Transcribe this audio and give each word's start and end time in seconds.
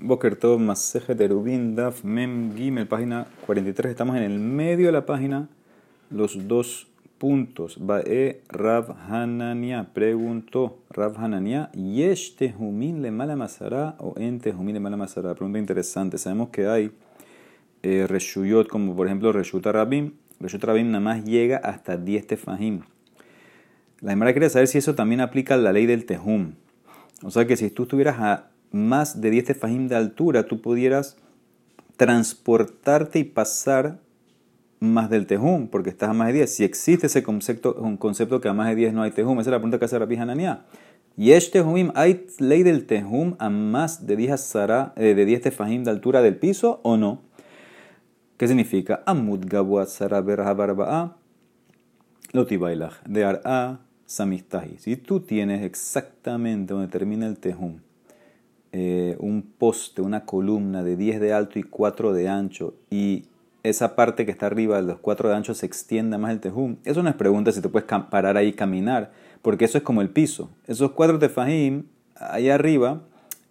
Boker 0.00 0.36
Tov 0.36 0.60
Maseje 0.60 1.16
Terubin 1.16 1.74
Daf 1.74 2.04
Mem 2.04 2.54
Gimel, 2.54 2.86
página 2.86 3.26
43. 3.46 3.90
Estamos 3.90 4.16
en 4.16 4.22
el 4.22 4.38
medio 4.38 4.86
de 4.86 4.92
la 4.92 5.04
página, 5.04 5.48
los 6.08 6.46
dos 6.46 6.86
puntos. 7.18 7.78
Bae 7.84 8.42
Rav 8.48 8.94
Hanania 9.10 9.88
preguntó, 9.92 10.78
Rav 10.90 11.18
Hanania, 11.18 11.72
¿Yesh 11.72 12.36
Tehumin 12.36 13.02
le 13.02 13.10
mala 13.10 13.34
masara 13.34 13.96
o 13.98 14.14
en 14.16 14.38
Tehumin 14.38 14.74
le 14.74 14.80
mala 14.80 14.96
masara? 14.96 15.34
Pregunta 15.34 15.58
interesante. 15.58 16.16
Sabemos 16.16 16.50
que 16.50 16.68
hay 16.68 16.92
eh, 17.82 18.06
Reshuyot, 18.06 18.68
como 18.68 18.94
por 18.94 19.08
ejemplo 19.08 19.32
Reshut 19.32 19.66
Rabim. 19.66 20.12
Reshut 20.38 20.62
Rabim 20.62 20.92
nada 20.92 21.00
más 21.00 21.24
llega 21.24 21.56
hasta 21.56 21.96
10 21.96 22.24
tefahim. 22.24 22.82
La 24.00 24.12
Gemara 24.12 24.32
quiere 24.32 24.48
saber 24.48 24.68
si 24.68 24.78
eso 24.78 24.94
también 24.94 25.20
aplica 25.20 25.54
a 25.54 25.56
la 25.56 25.72
ley 25.72 25.86
del 25.86 26.06
Tehum. 26.06 26.52
O 27.24 27.32
sea 27.32 27.48
que 27.48 27.56
si 27.56 27.68
tú 27.70 27.82
estuvieras 27.82 28.20
a 28.20 28.50
más 28.70 29.20
de 29.20 29.30
10 29.30 29.44
tefajim 29.46 29.88
de 29.88 29.96
altura, 29.96 30.46
tú 30.46 30.60
pudieras 30.60 31.16
transportarte 31.96 33.18
y 33.18 33.24
pasar 33.24 33.98
más 34.80 35.10
del 35.10 35.26
tejum, 35.26 35.68
porque 35.68 35.90
estás 35.90 36.10
a 36.10 36.12
más 36.12 36.28
de 36.28 36.34
10. 36.34 36.54
Si 36.54 36.64
existe 36.64 37.06
ese 37.06 37.22
concepto, 37.22 37.74
un 37.74 37.96
concepto 37.96 38.40
que 38.40 38.48
a 38.48 38.52
más 38.52 38.68
de 38.68 38.76
10 38.76 38.94
no 38.94 39.02
hay 39.02 39.10
tejum, 39.10 39.40
esa 39.40 39.50
es 39.50 39.52
la 39.52 39.58
pregunta 39.58 39.78
que 39.78 39.84
hace 39.84 39.98
Rabbi 39.98 40.16
Hananiah. 40.16 40.64
Y 41.16 41.32
este 41.32 41.58
tejumim, 41.58 41.90
¿hay 41.96 42.26
ley 42.38 42.62
del 42.62 42.86
tejum 42.86 43.34
a 43.40 43.50
más 43.50 44.06
de 44.06 44.16
10, 44.16 44.54
eh, 44.96 45.14
de 45.14 45.24
10 45.24 45.42
tefajim 45.42 45.82
de 45.82 45.90
altura 45.90 46.22
del 46.22 46.36
piso 46.36 46.80
o 46.84 46.96
no? 46.96 47.22
¿Qué 48.36 48.46
significa? 48.46 49.02
Amud 49.04 49.44
gabu 49.44 49.84
sara 49.84 50.20
barba'a 50.20 51.16
lotibailach 52.32 53.02
de 53.04 53.24
ar'a 53.24 53.80
samistahi. 54.06 54.78
Si 54.78 54.96
tú 54.96 55.18
tienes 55.18 55.64
exactamente 55.64 56.72
donde 56.72 56.86
termina 56.86 57.26
el 57.26 57.36
tejum, 57.36 57.80
eh, 58.72 59.16
un 59.18 59.42
poste, 59.42 60.02
una 60.02 60.24
columna 60.24 60.82
de 60.82 60.96
10 60.96 61.20
de 61.20 61.32
alto 61.32 61.58
y 61.58 61.62
4 61.62 62.12
de 62.12 62.28
ancho, 62.28 62.74
y 62.90 63.24
esa 63.62 63.96
parte 63.96 64.24
que 64.24 64.30
está 64.30 64.46
arriba 64.46 64.76
de 64.76 64.82
los 64.82 64.98
4 64.98 65.28
de 65.28 65.34
ancho 65.34 65.54
se 65.54 65.66
extienda 65.66 66.18
más 66.18 66.32
el 66.32 66.40
tejum, 66.40 66.76
eso 66.84 67.02
no 67.02 67.08
es 67.08 67.16
pregunta 67.16 67.52
si 67.52 67.60
te 67.60 67.68
puedes 67.68 67.88
parar 68.10 68.36
ahí 68.36 68.48
y 68.48 68.52
caminar, 68.52 69.12
porque 69.42 69.64
eso 69.64 69.78
es 69.78 69.84
como 69.84 70.02
el 70.02 70.10
piso. 70.10 70.50
Esos 70.66 70.92
4 70.92 71.18
tefajim, 71.18 71.84
ahí 72.16 72.50
arriba, 72.50 73.02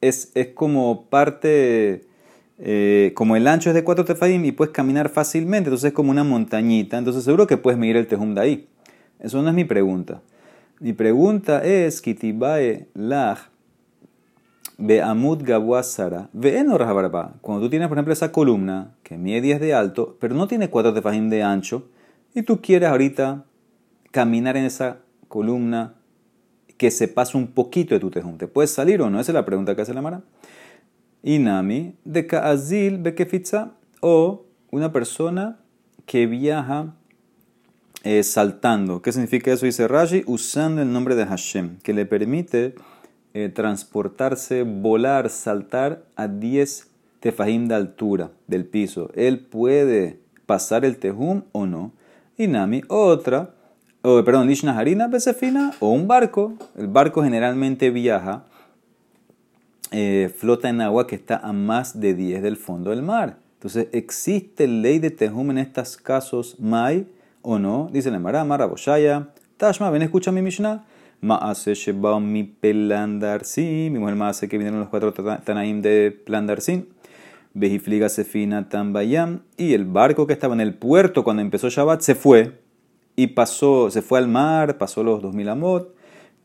es, 0.02 0.32
es 0.36 0.48
como 0.50 1.06
parte, 1.06 2.06
eh, 2.60 3.12
como 3.16 3.36
el 3.36 3.48
ancho 3.48 3.70
es 3.70 3.76
de 3.76 3.84
4 3.84 4.06
tefajim 4.06 4.46
y 4.46 4.52
puedes 4.52 4.74
caminar 4.74 5.10
fácilmente, 5.10 5.70
entonces 5.70 5.90
es 5.90 5.94
como 5.94 6.12
una 6.12 6.24
montañita, 6.24 6.98
entonces 6.98 7.24
seguro 7.24 7.48
que 7.48 7.58
puedes 7.58 7.80
medir 7.80 7.98
el 7.98 8.08
tejum 8.08 8.36
de 8.36 8.42
ahí. 8.42 8.68
Eso 9.20 9.42
no 9.42 9.50
es 9.50 9.56
mi 9.56 9.64
pregunta. 9.66 10.22
Mi 10.80 10.94
pregunta 10.94 11.64
es, 11.64 12.02
Kitibae 12.02 12.88
Lach, 12.94 13.50
Be'amud 14.78 15.42
Gabuasara, 15.44 16.30
Ve'eno 16.34 16.78
Cuando 17.42 17.64
tú 17.64 17.70
tienes, 17.70 17.88
por 17.88 17.98
ejemplo, 17.98 18.14
esa 18.14 18.32
columna 18.32 18.96
que 19.04 19.18
mide 19.18 19.42
10 19.42 19.60
de 19.60 19.74
alto, 19.74 20.18
pero 20.20 20.36
no 20.36 20.48
tiene 20.48 20.70
4 20.70 20.94
tefajim 20.94 21.30
de 21.30 21.42
ancho, 21.42 21.90
y 22.36 22.44
tú 22.44 22.62
quieres 22.62 22.90
ahorita 22.90 23.46
caminar 24.12 24.56
en 24.56 24.66
esa 24.66 25.00
columna 25.28 25.96
que 26.78 26.92
se 26.92 27.08
pase 27.08 27.38
un 27.38 27.48
poquito 27.48 27.96
de 27.96 28.00
tu 28.00 28.12
tejón. 28.12 28.38
¿Te 28.38 28.48
puedes 28.48 28.72
salir 28.72 29.02
o 29.02 29.10
no? 29.10 29.20
Esa 29.20 29.32
es 29.32 29.36
la 29.36 29.46
pregunta 29.46 29.76
que 29.76 29.82
hace 29.82 29.96
la 29.96 30.02
Mara. 30.04 30.22
Inami, 31.24 31.96
de 32.06 32.28
Kaazil 32.28 33.00
Bekefitza, 33.00 33.72
o 34.00 34.46
una 34.70 34.92
persona 34.92 35.60
que 36.06 36.28
viaja 36.28 36.94
eh, 38.04 38.22
saltando. 38.22 39.02
¿Qué 39.02 39.12
significa 39.12 39.52
eso? 39.52 39.66
Dice 39.66 39.88
Rashi, 39.88 40.24
usando 40.28 40.84
el 40.84 40.94
nombre 40.94 41.16
de 41.16 41.26
Hashem, 41.26 41.80
que 41.80 41.94
le 41.94 42.06
permite 42.06 42.76
eh, 43.38 43.50
transportarse, 43.50 44.64
volar, 44.64 45.30
saltar 45.30 46.02
a 46.16 46.28
10 46.28 46.88
tefajim 47.20 47.68
de 47.68 47.76
altura 47.76 48.32
del 48.48 48.66
piso. 48.66 49.12
Él 49.14 49.38
puede 49.38 50.18
pasar 50.48 50.84
el 50.84 50.98
tejum 50.98 51.44
o 51.52 51.68
no. 51.68 51.92
Y 52.36 52.48
Nami, 52.48 52.82
otra, 52.88 53.52
o, 54.02 54.24
perdón, 54.24 54.50
Harina, 54.70 55.08
Besefina 55.08 55.72
o 55.80 55.92
un 55.92 56.08
barco. 56.08 56.54
El 56.76 56.88
barco 56.88 57.22
generalmente 57.22 57.92
viaja, 57.92 58.46
eh, 59.92 60.34
flota 60.36 60.70
en 60.70 60.82
agua 60.82 61.06
que 61.06 61.16
está 61.16 61.38
a 61.38 61.54
más 61.54 62.00
de 62.00 62.16
10 62.16 62.42
del 62.42 62.58
fondo 62.58 62.90
del 62.90 63.04
mar. 63.04 63.38
Entonces, 63.58 63.88
¿existe 63.92 64.68
ley 64.68 64.98
de 64.98 65.12
tejum 65.12 65.52
en 65.52 65.60
estos 65.60 65.96
casos, 65.98 66.60
Mai 66.60 67.06
o 67.44 67.60
no? 67.60 67.88
Dice 67.94 68.10
la 68.10 68.18
Mara, 68.18 68.44
Mara 68.46 68.66
Boshaya, 68.66 69.28
Tashma, 69.58 69.92
ven, 69.92 70.02
escucha 70.02 70.32
mi 70.32 70.42
Mishnah. 70.42 70.86
Maase 71.22 71.74
Sheba 71.74 72.20
mi 72.20 72.44
Pelandarsin. 72.44 73.92
Mi 73.92 74.00
mujer 74.00 74.22
hace 74.24 74.48
que 74.48 74.58
vinieron 74.58 74.80
los 74.80 74.90
cuatro 74.90 75.14
Tanaim 75.14 75.82
de 75.82 76.12
Plandarsin. 76.12 76.88
Bejifliga 77.54 78.10
Sefina 78.10 78.70
Tambayam. 78.70 79.42
Y 79.58 79.74
el 79.74 79.86
barco 79.86 80.28
que 80.28 80.34
estaba 80.34 80.54
en 80.54 80.62
el 80.62 80.76
puerto 80.76 81.24
cuando 81.24 81.42
empezó 81.42 81.70
Shabbat 81.70 82.02
se 82.02 82.16
fue. 82.16 82.60
Y 83.16 83.28
pasó, 83.28 83.90
se 83.90 84.02
fue 84.02 84.20
al 84.20 84.28
mar, 84.28 84.78
pasó 84.78 85.04
los 85.04 85.22
2000 85.22 85.50
amot. 85.50 85.96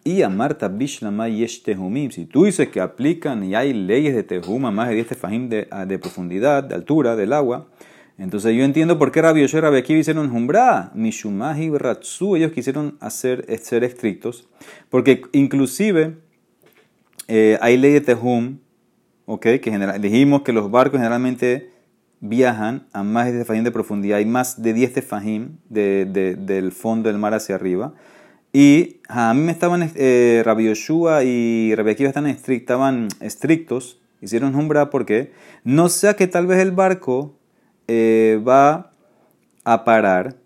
Y 0.05 0.23
a 0.23 0.29
Marta 0.29 0.69
Bishlama 0.69 1.29
Yesh 1.29 1.63
Tehumim. 1.63 2.11
Si 2.11 2.25
tú 2.25 2.45
dices 2.45 2.69
que 2.69 2.81
aplican 2.81 3.45
y 3.45 3.55
hay 3.55 3.73
leyes 3.73 4.15
de 4.15 4.23
Tehuma 4.23 4.71
más 4.71 4.89
de 4.89 4.95
10 4.97 5.07
tefajim 5.09 5.49
de, 5.49 5.69
de 5.87 5.99
profundidad, 5.99 6.65
de 6.65 6.75
altura 6.75 7.15
del 7.15 7.33
agua 7.33 7.69
entonces 8.19 8.55
yo 8.55 8.65
entiendo 8.65 8.99
por 8.99 9.11
qué 9.11 9.23
Rabbi 9.23 9.41
Yoshe 9.41 9.59
y 9.59 9.61
Rabbi 9.61 9.79
hicieron 9.95 10.31
Jumbra, 10.31 10.91
Mishumahi 10.95 11.71
Ratsu, 11.71 12.37
ellos 12.37 12.53
quisieron 12.53 12.97
hacer, 13.01 13.47
ser 13.61 13.85
estrictos, 13.85 14.49
porque 14.91 15.23
inclusive 15.33 16.17
eh, 17.29 17.59
hay 17.61 17.77
ley 17.77 17.93
de 17.93 18.01
Tehum, 18.01 18.59
okay, 19.27 19.59
que 19.59 19.71
general, 19.71 20.01
dijimos 20.01 20.43
que 20.43 20.53
los 20.53 20.71
barcos 20.71 20.99
generalmente 20.99 21.71
viajan 22.21 22.87
a 22.93 23.03
más 23.03 23.27
de 23.27 23.33
10 23.33 23.41
tefajim 23.45 23.65
de 23.65 23.71
profundidad, 23.71 24.19
hay 24.19 24.27
más 24.27 24.63
de 24.63 24.73
10 24.73 24.93
tefajim 24.93 25.57
de, 25.69 26.37
del 26.39 26.73
fondo 26.73 27.09
del 27.09 27.19
mar 27.19 27.35
hacia 27.35 27.57
arriba. 27.57 27.95
Y 28.53 29.01
a 29.09 29.33
mí 29.35 29.41
me 29.41 29.51
estaban, 29.51 29.91
eh, 29.95 30.43
Rabbi 30.45 30.67
Yoshua 30.67 31.25
y 31.25 31.75
Rabbi 31.75 31.91
Akiva 31.91 32.11
estaban, 32.11 33.09
estrictos, 33.21 34.01
hicieron 34.21 34.53
Jumbra 34.53 34.91
porque 34.91 35.33
no 35.65 35.89
sea 35.89 36.15
que 36.15 36.27
tal 36.27 36.47
vez 36.47 36.59
el 36.61 36.71
barco 36.71 37.35
eh, 37.89 38.41
va 38.47 38.93
a 39.65 39.85
parar 39.85 40.37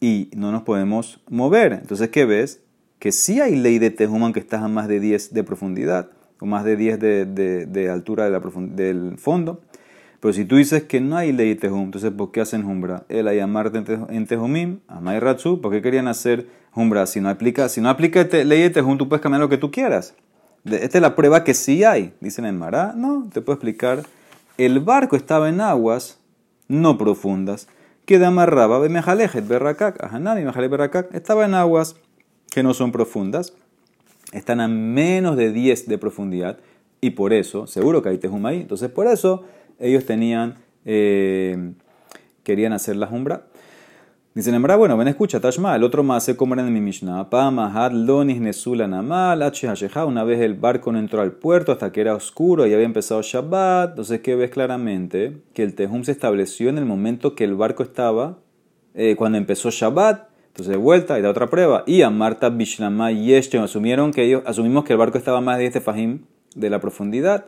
y 0.00 0.30
no 0.34 0.52
nos 0.52 0.62
podemos 0.62 1.20
mover. 1.28 1.72
Entonces, 1.74 2.08
¿qué 2.08 2.24
ves? 2.24 2.62
Que 2.98 3.12
sí 3.12 3.40
hay 3.40 3.56
ley 3.56 3.78
de 3.78 3.90
Tehuman 3.90 4.32
que 4.32 4.40
está 4.40 4.62
a 4.64 4.68
más 4.68 4.88
de 4.88 5.00
10 5.00 5.32
de 5.32 5.44
profundidad 5.44 6.10
o 6.40 6.46
más 6.46 6.64
de 6.64 6.76
10 6.76 6.98
de, 7.00 7.90
altura 7.90 8.24
de 8.24 8.30
la 8.30 8.40
del 8.74 9.18
fondo. 9.18 9.60
Pero 10.20 10.34
si 10.34 10.44
tú 10.44 10.56
dices 10.56 10.84
que 10.84 11.00
no 11.00 11.16
hay 11.16 11.32
ley 11.32 11.50
de 11.50 11.56
Tehum, 11.56 11.84
entonces 11.84 12.10
¿por 12.10 12.30
qué 12.30 12.42
hacen 12.42 12.62
Jumbra? 12.62 13.04
El 13.08 13.24
llamarte 13.34 13.82
en 14.10 14.26
Tehumim, 14.26 14.80
Amay 14.86 15.18
Ratsu, 15.18 15.62
¿por 15.62 15.72
qué 15.72 15.80
querían 15.80 16.08
hacer 16.08 16.46
Jumbra? 16.72 17.06
Si 17.06 17.22
no 17.22 17.30
aplica, 17.30 17.70
si 17.70 17.80
no 17.80 17.88
aplica 17.88 18.22
ley 18.24 18.60
de 18.60 18.70
Tehum, 18.70 18.98
tú 18.98 19.08
puedes 19.08 19.22
cambiar 19.22 19.40
lo 19.40 19.48
que 19.48 19.56
tú 19.56 19.70
quieras. 19.70 20.14
Esta 20.66 20.98
es 20.98 21.02
la 21.02 21.16
prueba 21.16 21.42
que 21.42 21.54
sí 21.54 21.84
hay. 21.84 22.12
Dicen 22.20 22.44
en 22.44 22.58
Mará, 22.58 22.92
no, 22.94 23.30
te 23.32 23.40
puedo 23.40 23.54
explicar. 23.54 24.02
El 24.58 24.80
barco 24.80 25.16
estaba 25.16 25.48
en 25.48 25.62
aguas 25.62 26.19
no 26.70 26.96
profundas, 26.96 27.66
que 28.06 28.24
amarraba 28.24 28.78
Mejalejet 28.88 29.46
Berrakak, 29.46 30.02
Ahanami 30.02 30.44
Berrakak, 30.44 31.12
estaba 31.14 31.44
en 31.44 31.54
aguas 31.54 31.96
que 32.50 32.62
no 32.62 32.74
son 32.74 32.92
profundas, 32.92 33.54
están 34.32 34.60
a 34.60 34.68
menos 34.68 35.36
de 35.36 35.52
10 35.52 35.88
de 35.88 35.98
profundidad, 35.98 36.58
y 37.00 37.10
por 37.10 37.32
eso, 37.32 37.66
seguro 37.66 38.02
que 38.02 38.10
hay 38.10 38.18
tejum 38.18 38.46
ahí, 38.46 38.60
entonces 38.60 38.88
por 38.88 39.08
eso 39.08 39.44
ellos 39.80 40.06
tenían, 40.06 40.58
eh, 40.84 41.72
querían 42.44 42.72
hacer 42.72 42.96
la 42.96 43.08
jumbra. 43.08 43.46
Dicen 44.32 44.54
en 44.54 44.62
bueno, 44.62 44.96
ven 44.96 45.08
escucha, 45.08 45.40
Tashma, 45.40 45.74
el 45.74 45.82
otro 45.82 46.04
más 46.04 46.22
se 46.22 46.36
comerá 46.36 46.64
en 46.64 46.72
mi 46.72 46.80
Mishnah. 46.80 47.28
Pama, 47.30 47.72
Had, 47.74 47.90
Lonis, 47.90 48.40
Nesula, 48.40 48.86
Namal, 48.86 49.42
Una 50.06 50.22
vez 50.22 50.40
el 50.40 50.54
barco 50.54 50.92
no 50.92 51.00
entró 51.00 51.20
al 51.20 51.32
puerto 51.32 51.72
hasta 51.72 51.90
que 51.90 52.00
era 52.00 52.14
oscuro 52.14 52.64
y 52.64 52.72
había 52.72 52.86
empezado 52.86 53.22
Shabbat. 53.22 53.90
Entonces, 53.90 54.20
¿qué 54.20 54.36
ves 54.36 54.50
claramente? 54.50 55.38
Que 55.52 55.64
el 55.64 55.74
Tejum 55.74 56.04
se 56.04 56.12
estableció 56.12 56.68
en 56.68 56.78
el 56.78 56.84
momento 56.84 57.34
que 57.34 57.42
el 57.42 57.56
barco 57.56 57.82
estaba, 57.82 58.38
eh, 58.94 59.16
cuando 59.16 59.36
empezó 59.36 59.70
Shabbat. 59.70 60.28
Entonces, 60.46 60.70
de 60.70 60.78
vuelta 60.78 61.18
y 61.18 61.22
da 61.22 61.30
otra 61.30 61.50
prueba. 61.50 61.82
Y 61.88 62.02
a 62.02 62.10
Marta, 62.10 62.50
Bishlama 62.50 63.10
y 63.10 63.34
asumieron 63.34 64.12
que 64.12 64.22
ellos, 64.22 64.44
asumimos 64.46 64.84
que 64.84 64.92
el 64.92 64.98
barco 65.00 65.18
estaba 65.18 65.40
más 65.40 65.58
de 65.58 65.70
10 65.70 65.82
fajim 65.82 66.20
de 66.54 66.70
la 66.70 66.80
profundidad 66.80 67.46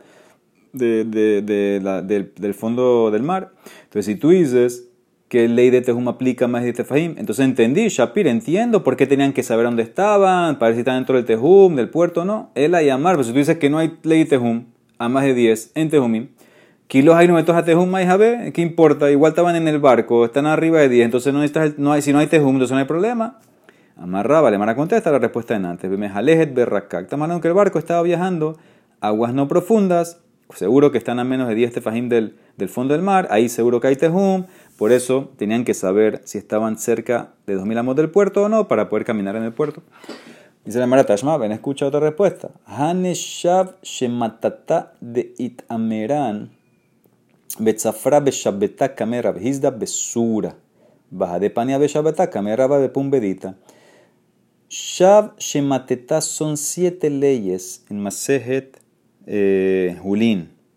de, 0.73 1.05
del, 1.05 2.33
del 2.35 2.53
fondo 2.53 3.09
del 3.09 3.23
mar. 3.23 3.53
Entonces, 3.85 4.05
si 4.05 4.15
tú 4.19 4.31
dices 4.31 4.89
que 5.33 5.47
ley 5.47 5.71
de 5.71 5.81
Tejum 5.81 6.07
aplica 6.09 6.47
más 6.47 6.61
de 6.61 6.73
Tefahim. 6.73 7.15
Entonces 7.17 7.43
entendí, 7.43 7.87
Shapir, 7.87 8.27
entiendo 8.27 8.83
por 8.83 8.95
qué 8.95 9.07
tenían 9.07 9.33
que 9.33 9.41
saber 9.41 9.65
dónde 9.65 9.81
estaban, 9.81 10.59
para 10.59 10.67
ver 10.67 10.75
si 10.75 10.81
estaban 10.81 10.99
dentro 10.99 11.15
del 11.15 11.25
Tejum, 11.25 11.75
del 11.75 11.89
puerto 11.89 12.23
no. 12.23 12.51
Él 12.53 12.75
a 12.75 12.83
llamar, 12.83 13.15
pero 13.15 13.23
si 13.23 13.31
tú 13.31 13.39
dices 13.39 13.57
que 13.57 13.67
no 13.67 13.79
hay 13.79 13.97
ley 14.03 14.19
de 14.19 14.25
Tejum 14.25 14.65
a 14.99 15.09
más 15.09 15.23
de 15.23 15.33
10 15.33 15.71
en 15.73 15.89
Tejumim, 15.89 16.27
kilos 16.87 17.15
hay 17.15 17.27
metos 17.29 17.55
a 17.55 17.65
Tejum 17.65 17.89
más 17.89 18.05
¿qué 18.53 18.61
importa? 18.61 19.09
Igual 19.09 19.31
estaban 19.31 19.55
en 19.55 19.67
el 19.67 19.79
barco, 19.79 20.23
están 20.23 20.45
arriba 20.45 20.79
de 20.81 20.89
10, 20.89 21.05
entonces 21.05 21.33
no, 21.33 21.39
necesitas, 21.39 21.79
no 21.79 21.91
hay, 21.91 22.03
si 22.03 22.13
no 22.13 22.19
hay 22.19 22.27
Tejum, 22.27 22.51
entonces 22.51 22.73
no 22.73 22.77
hay 22.77 22.85
problema. 22.85 23.39
Amarraba, 23.97 24.51
le 24.51 24.59
mara 24.59 24.75
contesta 24.75 25.11
la 25.11 25.17
respuesta 25.17 25.55
en 25.55 25.65
antes. 25.65 25.89
Estamos 25.91 27.09
hablando 27.11 27.41
que 27.41 27.47
el 27.47 27.55
barco 27.55 27.79
estaba 27.79 28.03
viajando 28.03 28.59
aguas 29.01 29.33
no 29.33 29.47
profundas, 29.47 30.19
seguro 30.55 30.91
que 30.91 30.97
están 30.97 31.19
a 31.19 31.23
menos 31.23 31.47
de 31.47 31.55
10 31.55 31.73
tefajim 31.73 32.09
del, 32.09 32.37
del 32.57 32.69
fondo 32.69 32.93
del 32.93 33.03
mar, 33.03 33.27
ahí 33.31 33.49
seguro 33.49 33.79
que 33.79 33.87
hay 33.87 33.95
tehum, 33.95 34.45
por 34.83 34.91
eso 34.91 35.31
tenían 35.37 35.63
que 35.63 35.73
saber 35.73 36.19
si 36.25 36.37
estaban 36.37 36.77
cerca 36.77 37.35
de 37.47 37.53
2000 37.53 37.77
amos 37.77 37.95
del 37.95 38.09
puerto 38.09 38.43
o 38.43 38.49
no 38.49 38.67
para 38.67 38.89
poder 38.89 39.05
caminar 39.05 39.37
en 39.37 39.43
el 39.43 39.53
puerto. 39.53 39.81
Dice 40.65 40.77
la 40.77 40.87
Mara 40.87 41.05
Tashma, 41.05 41.37
ven, 41.37 41.53
escucha 41.53 41.85
otra 41.85 42.01
respuesta. 42.01 42.51
Haneshav 42.65 43.75
shematata 43.81 44.91
de 44.99 45.33
itameran 45.37 46.51
betzafra 47.59 48.19
beshabeta 48.19 48.93
kamera 48.93 49.31
behizda 49.31 49.71
besura. 49.71 50.57
Baja 51.09 51.39
de 51.39 51.49
pania 51.49 51.77
beshabeta 51.77 52.29
kamera 52.29 52.67
bepumbedita. 52.67 53.55
Shav 54.67 55.31
shemateta 55.37 56.19
son 56.19 56.57
siete 56.57 57.09
leyes 57.09 57.85
en 57.89 58.01
Masejet 58.01 58.81
eh, 59.27 59.97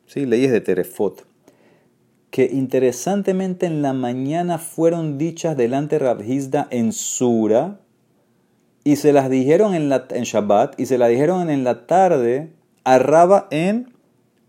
¿sí? 0.07 0.27
leyes 0.27 0.53
de 0.53 0.61
Terefot, 0.61 1.26
que 2.31 2.51
interesantemente 2.53 3.67
en 3.67 3.83
la 3.83 3.93
mañana 3.93 4.59
fueron 4.59 5.19
dichas 5.19 5.57
delante 5.57 5.97
de 5.97 6.05
Rabhizda 6.05 6.69
en 6.71 6.93
Sura 6.93 7.81
y 8.85 8.97
se 8.97 9.13
las 9.13 9.31
dijeron 9.31 9.75
en, 9.75 9.89
la, 9.89 10.07
en 10.11 10.25
Shabbat 10.25 10.79
y 10.79 10.87
se 10.87 10.99
las 10.99 11.09
dijeron 11.09 11.51
en 11.51 11.65
la 11.65 11.87
tarde 11.87 12.53
a 12.85 12.99
Raba 12.99 13.49
en 13.51 13.93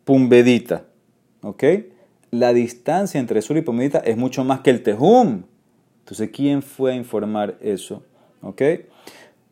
Pumbedita. 0.05 0.85
¿Ok? 1.41 1.63
La 2.31 2.53
distancia 2.53 3.19
entre 3.19 3.41
Sura 3.41 3.59
y 3.59 3.63
Pumbedita 3.63 3.99
es 3.99 4.17
mucho 4.17 4.43
más 4.43 4.59
que 4.59 4.69
el 4.69 4.83
Tehum. 4.83 5.43
Entonces, 5.99 6.29
¿quién 6.31 6.61
fue 6.61 6.93
a 6.93 6.95
informar 6.95 7.57
eso? 7.61 8.03
¿Ok? 8.41 8.61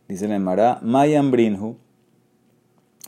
Dice 0.07 0.27
la 0.27 0.35
Emara, 0.35 0.79
Mayan 0.81 1.31
Brinhu, 1.31 1.77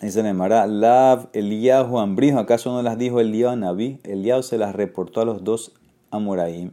Dice 0.02 0.22
Nemara, 0.22 0.68
Lav 0.68 1.30
Eliyahu 1.34 1.98
Ambrijo, 1.98 2.38
¿acaso 2.38 2.72
no 2.72 2.84
las 2.84 3.00
dijo 3.00 3.20
Eliyahu 3.20 3.56
Naví? 3.56 4.00
Eliyahu 4.04 4.44
se 4.44 4.60
las 4.60 4.76
reportó 4.76 5.22
a 5.22 5.26
los 5.26 5.44
dos 5.44 5.74
Amoraim. 6.12 6.72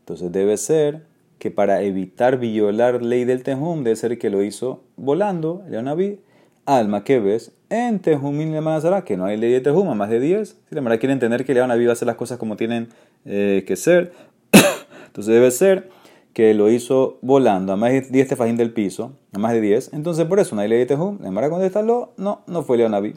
Entonces 0.00 0.32
debe 0.32 0.56
ser 0.56 1.06
que 1.38 1.52
para 1.52 1.82
evitar 1.82 2.36
violar 2.38 3.00
ley 3.00 3.24
del 3.24 3.44
Tehum, 3.44 3.84
debe 3.84 3.94
ser 3.94 4.18
que 4.18 4.28
lo 4.28 4.42
hizo 4.42 4.82
volando, 4.96 5.62
Eliyahu 5.68 5.84
Naví. 5.84 6.20
Alma, 6.66 7.04
¿qué 7.04 7.20
ves? 7.20 7.52
En 7.70 8.00
Tehumín 8.00 8.50
le 8.50 8.60
manazará, 8.60 9.04
que 9.04 9.16
no 9.16 9.26
hay 9.26 9.36
ley 9.36 9.52
de 9.52 9.60
Tehum, 9.60 9.88
a 9.90 9.94
más 9.94 10.10
de 10.10 10.18
10. 10.18 10.56
Si 10.68 10.74
la 10.74 10.98
quiere 10.98 11.12
entender 11.12 11.44
que 11.44 11.52
Eliyahu 11.52 11.68
Naví 11.68 11.84
va 11.84 11.90
a 11.90 11.92
hacer 11.92 12.06
las 12.06 12.16
cosas 12.16 12.38
como 12.38 12.56
tienen 12.56 12.88
eh, 13.24 13.62
que 13.68 13.76
ser. 13.76 14.12
Entonces 15.06 15.32
debe 15.32 15.52
ser 15.52 15.90
que 16.34 16.52
lo 16.52 16.68
hizo 16.68 17.18
volando 17.22 17.72
a 17.72 17.76
más 17.76 17.92
de 17.92 18.00
10 18.02 18.28
tefajín 18.28 18.56
del 18.56 18.72
piso, 18.72 19.12
a 19.32 19.38
más 19.38 19.52
de 19.52 19.60
10. 19.60 19.92
Entonces, 19.94 20.26
por 20.26 20.40
eso, 20.40 20.56
ley 20.56 20.68
de 20.68 20.84
Tehum. 20.84 21.18
La 21.22 21.28
Emara 21.28 21.48
contestarlo, 21.48 22.12
no, 22.16 22.42
no 22.46 22.62
fue 22.64 22.76
Leonaví. 22.76 23.14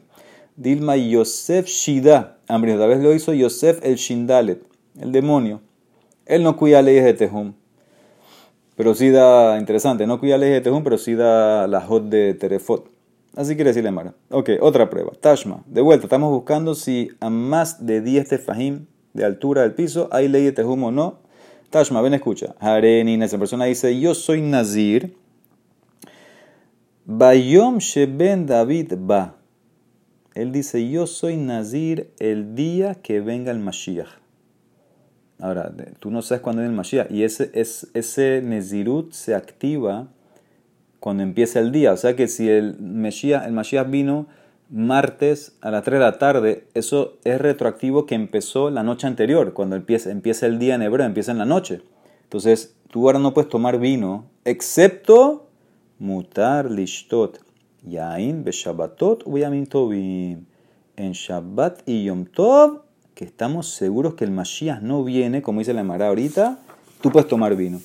Dilma 0.55 0.95
Yosef 0.95 1.65
Shida. 1.65 2.37
Ambrio, 2.47 2.77
tal 2.77 2.89
vez 2.89 2.99
lo 3.01 3.13
hizo 3.13 3.33
Yosef 3.33 3.83
el 3.83 3.95
Shindalet, 3.95 4.61
el 5.01 5.11
demonio. 5.11 5.61
Él 6.25 6.43
no 6.43 6.55
cuida 6.55 6.81
leyes 6.81 7.03
de 7.03 7.13
Tehum. 7.15 7.53
Pero 8.75 8.93
sí 8.93 9.09
da, 9.09 9.57
interesante, 9.59 10.05
no 10.05 10.19
cuida 10.19 10.37
leyes 10.37 10.55
de 10.55 10.61
Tehum, 10.61 10.83
pero 10.83 10.99
sí 10.99 11.15
da 11.15 11.67
la 11.67 11.81
hot 11.81 12.03
de 12.05 12.35
Terefot. 12.35 12.89
Así 13.35 13.55
quiere 13.55 13.71
decir 13.71 13.83
la 13.83 13.89
Emara. 13.89 14.13
Ok, 14.29 14.51
otra 14.61 14.89
prueba. 14.91 15.11
Tashma. 15.19 15.63
De 15.65 15.81
vuelta, 15.81 16.05
estamos 16.05 16.31
buscando 16.31 16.75
si 16.75 17.09
a 17.19 17.31
más 17.31 17.85
de 17.85 18.01
10 18.01 18.29
tefajim 18.29 18.85
de 19.13 19.25
altura 19.25 19.63
del 19.63 19.73
piso 19.73 20.07
hay 20.11 20.27
ley 20.27 20.43
de 20.43 20.51
Tehum 20.51 20.83
o 20.83 20.91
no. 20.91 21.26
Tashma, 21.69 22.01
ven, 22.01 22.13
escucha. 22.13 22.55
Harenin, 22.59 23.21
esa 23.21 23.37
persona 23.37 23.65
dice, 23.65 23.99
yo 23.99 24.13
soy 24.13 24.41
Nazir. 24.41 25.13
Bayom 27.05 27.79
Sheben 27.79 28.45
David 28.45 28.93
ba. 28.97 29.35
Él 30.33 30.51
dice, 30.51 30.89
yo 30.89 31.07
soy 31.07 31.35
Nazir 31.35 32.11
el 32.19 32.55
día 32.55 32.95
que 32.95 33.19
venga 33.19 33.51
el 33.51 33.59
Mashiach. 33.59 34.07
Ahora, 35.39 35.71
tú 35.99 36.09
no 36.09 36.21
sabes 36.21 36.41
cuándo 36.41 36.61
viene 36.61 36.71
el 36.71 36.77
Mashiach. 36.77 37.11
Y 37.11 37.23
ese, 37.23 37.51
es, 37.53 37.87
ese 37.93 38.41
Nezirut 38.41 39.11
se 39.11 39.35
activa 39.35 40.07
cuando 40.99 41.23
empieza 41.23 41.59
el 41.59 41.71
día. 41.71 41.91
O 41.91 41.97
sea 41.97 42.15
que 42.15 42.27
si 42.27 42.49
el 42.49 42.79
Mashiach, 42.79 43.45
el 43.45 43.51
Mashiach 43.51 43.89
vino 43.89 44.27
martes 44.69 45.57
a 45.61 45.71
las 45.71 45.83
3 45.83 45.99
de 45.99 46.05
la 46.05 46.17
tarde, 46.17 46.67
eso 46.73 47.17
es 47.23 47.39
retroactivo 47.39 48.05
que 48.05 48.15
empezó 48.15 48.69
la 48.69 48.83
noche 48.83 49.07
anterior, 49.07 49.53
cuando 49.53 49.75
empieza, 49.75 50.45
el 50.45 50.59
día 50.59 50.75
en 50.75 50.81
hebreo, 50.81 51.05
empieza 51.05 51.31
en 51.31 51.37
la 51.37 51.45
noche. 51.45 51.81
Entonces, 52.23 52.75
tú 52.89 53.07
ahora 53.07 53.19
no 53.19 53.33
puedes 53.33 53.49
tomar 53.49 53.79
vino, 53.79 54.25
excepto 54.43 55.47
mutar 55.99 56.69
lishtot, 56.69 57.39
yain 57.83 58.43
beshabbatot 58.43 59.23
uyamim 59.25 59.65
tovim. 59.65 60.45
En 60.99 61.11
Shabbat 61.11 61.87
y 61.87 62.05
Yom 62.05 62.25
Tov, 62.25 62.81
que 63.13 63.23
estamos 63.23 63.67
seguros 63.69 64.15
que 64.15 64.23
el 64.23 64.31
Mashiach 64.31 64.81
no 64.81 65.03
viene, 65.03 65.43
como 65.43 65.59
dice 65.59 65.71
la 65.75 65.83
Mara 65.83 66.07
ahorita, 66.07 66.57
tú 67.01 67.11
puedes 67.11 67.27
tomar 67.27 67.55
vino. 67.55 67.79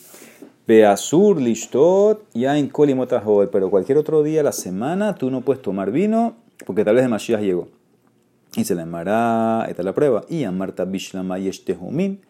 Beasur 0.66 1.38
lishtot, 1.38 2.24
yain 2.32 2.70
kolimotahod, 2.70 3.48
pero 3.48 3.68
cualquier 3.68 3.98
otro 3.98 4.22
día 4.22 4.38
de 4.38 4.44
la 4.44 4.52
semana 4.52 5.14
tú 5.14 5.30
no 5.30 5.42
puedes 5.42 5.60
tomar 5.60 5.90
vino 5.90 6.36
porque 6.66 6.84
tal 6.84 6.94
vez 6.94 7.04
el 7.04 7.10
Mashiach 7.10 7.40
llegó. 7.40 7.68
Y 8.56 8.64
se 8.64 8.74
le 8.74 8.82
llamará, 8.82 9.66
esta 9.68 9.82
es 9.82 9.86
la 9.86 9.94
prueba, 9.94 10.24
y 10.28 10.44
a 10.44 10.52
Marta 10.52 10.84
Bishlama 10.84 11.38
Yeshtehumin, 11.38 12.20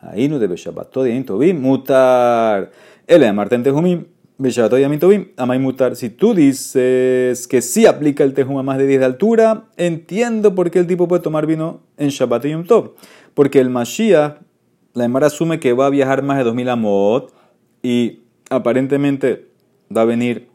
ahí 0.00 0.28
no 0.28 0.38
debe 0.38 0.56
Shabbatot 0.56 1.06
y 1.06 1.22
Tobim, 1.22 1.60
mutar. 1.60 2.70
Él 3.06 3.20
de 3.20 3.32
Marta 3.32 3.54
en 3.54 3.62
Tehumim, 3.62 4.04
Beshabatot 4.38 4.78
y 4.78 4.98
Tobim, 4.98 5.28
amay 5.36 5.58
mutar. 5.58 5.96
Si 5.96 6.10
tú 6.10 6.34
dices 6.34 7.46
que 7.46 7.62
sí 7.62 7.86
aplica 7.86 8.24
el 8.24 8.34
Tehum 8.34 8.58
a 8.58 8.62
más 8.62 8.78
de 8.78 8.86
10 8.86 9.00
de 9.00 9.06
altura, 9.06 9.64
entiendo 9.76 10.54
por 10.54 10.70
qué 10.70 10.78
el 10.78 10.86
tipo 10.86 11.08
puede 11.08 11.22
tomar 11.22 11.46
vino 11.46 11.80
en 11.96 12.08
Shabbat 12.08 12.44
y 12.44 12.50
Yom 12.50 12.64
Tov. 12.64 12.92
Porque 13.34 13.60
el 13.60 13.70
Mashiach, 13.70 14.38
la 14.94 15.04
Emara 15.04 15.28
asume 15.28 15.58
que 15.58 15.72
va 15.72 15.86
a 15.86 15.90
viajar 15.90 16.22
más 16.22 16.38
de 16.38 16.44
2000 16.44 16.68
amot 16.68 17.32
y 17.82 18.20
aparentemente 18.50 19.48
va 19.94 20.02
a 20.02 20.04
venir 20.04 20.48